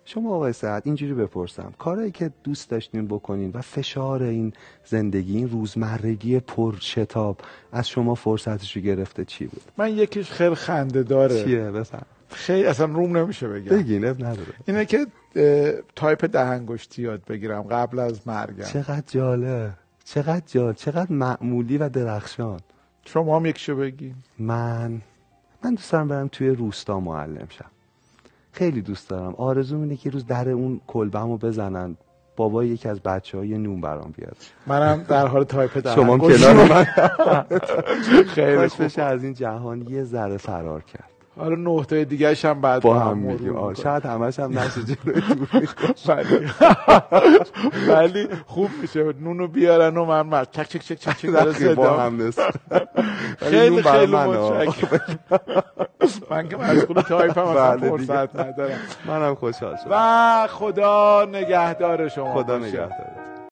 شما 0.10 0.36
آقای 0.36 0.54
سعد 0.54 0.82
اینجوری 0.86 1.14
بپرسم. 1.14 1.74
کارهایی 1.78 2.12
که 2.12 2.32
دوست 2.44 2.70
داشتین 2.70 3.08
بکنین 3.08 3.52
و 3.54 3.62
فشار 3.62 4.24
این 4.24 4.54
زندگی 4.86 5.38
این 5.38 5.50
روزمرگی 5.50 6.40
پر 6.40 6.76
شتاب 6.80 7.38
از 7.72 7.90
شما 7.90 8.16
فرصتش 8.16 8.76
رو 8.76 8.82
گرفته 8.82 9.26
چی 9.26 9.46
بود؟ 9.46 9.62
من 9.78 9.98
یکیش 9.98 10.32
خیلی 10.32 10.56
خنده 10.56 11.04
داره. 11.04 11.44
چیه؟ 11.44 11.72
بسن 11.72 12.02
خیلی 12.30 12.66
اصلا 12.66 12.86
روم 12.86 13.18
نمیشه 13.18 13.48
بگم. 13.48 13.78
بگین 13.78 14.06
اب 14.06 14.24
نداره. 14.24 14.54
اینه 14.68 14.86
که 14.86 15.08
تایپ 15.96 16.26
دهنگشتی 16.26 17.02
یاد 17.02 17.26
بگیرم 17.26 17.62
قبل 17.62 18.00
از 18.00 18.28
مرگم. 18.28 18.64
چقدر 18.64 19.04
جاله 19.08 19.72
چقدر 20.06 20.44
جال 20.48 20.74
چقدر 20.74 21.12
معمولی 21.12 21.78
و 21.78 21.90
درخشان. 21.90 22.60
شما 23.06 23.40
هم 23.40 23.46
یکشو 23.46 23.76
بگی 23.76 24.14
من 24.40 25.02
من 25.64 25.72
دوست 25.72 25.92
دارم 25.92 26.08
برم 26.08 26.28
توی 26.28 26.50
روستا 26.50 27.00
معلم 27.00 27.48
شم. 27.50 27.66
خیلی 28.58 28.82
دوست 28.82 29.10
دارم. 29.10 29.36
آرزو 29.38 29.80
اینه 29.80 29.96
که 29.96 30.10
روز 30.10 30.26
در 30.26 30.50
اون 30.50 30.82
کلبهمو 30.88 31.38
بزنن. 31.38 31.98
بابا 32.36 32.64
یکی 32.64 32.90
از 32.90 33.00
بچه 33.00 33.38
های 33.38 33.58
نون 33.58 33.82
برام 33.82 34.14
بیاد. 34.18 34.38
منم 34.68 35.04
در 35.04 35.28
حال 35.28 35.44
تایپ 35.44 35.78
دارم. 35.78 35.96
شما 35.96 36.18
کنار 36.18 36.54
من. 36.54 36.86
خیلی 38.36 38.68
خوب. 38.68 38.86
بشه 38.86 39.02
از 39.02 39.24
این 39.24 39.34
جهان 39.34 39.88
یه 39.90 40.04
ذره 40.04 40.38
فرار 40.38 40.84
کرد. 40.84 41.17
حالا 41.40 41.56
نقطه 41.56 42.06
دیگه 42.06 42.36
هم 42.44 42.62
بعد 42.62 42.82
با 42.82 43.00
هم 43.00 43.18
میگیم. 43.18 43.74
شاید 43.74 44.06
همش 44.06 44.40
هم 44.40 44.60
نشه 44.60 44.82
جلوی 44.84 45.22
ولی 46.08 46.50
ولی 47.90 48.28
خوب 48.48 48.70
میشه. 48.82 49.14
نونو 49.22 49.48
بیارن 49.48 49.98
و 49.98 50.24
من 50.24 50.46
چک 50.52 50.70
چک 50.70 50.82
چک 50.82 51.00
چک 51.00 51.18
چک 51.18 51.64
با 51.76 51.90
هم 52.00 52.22
نیست. 52.22 52.42
خیلی 53.50 53.84
خیلی 53.84 54.16
متشکرم. 54.16 55.20
من 56.30 56.48
که 56.50 56.58
مسئول 56.58 57.02
تایپ 57.02 57.38
هم 57.38 57.54
بله 57.54 57.90
فرصت 57.90 58.36
ندارم. 58.36 58.80
منم 59.06 59.36
خوشحال 59.36 59.76
شدم. 59.76 59.88
و 59.92 60.48
خدا 60.48 61.26
نگهدار 61.32 62.08
شما 62.08 62.34
خدا 62.44 62.58
نگهدار 62.58 62.92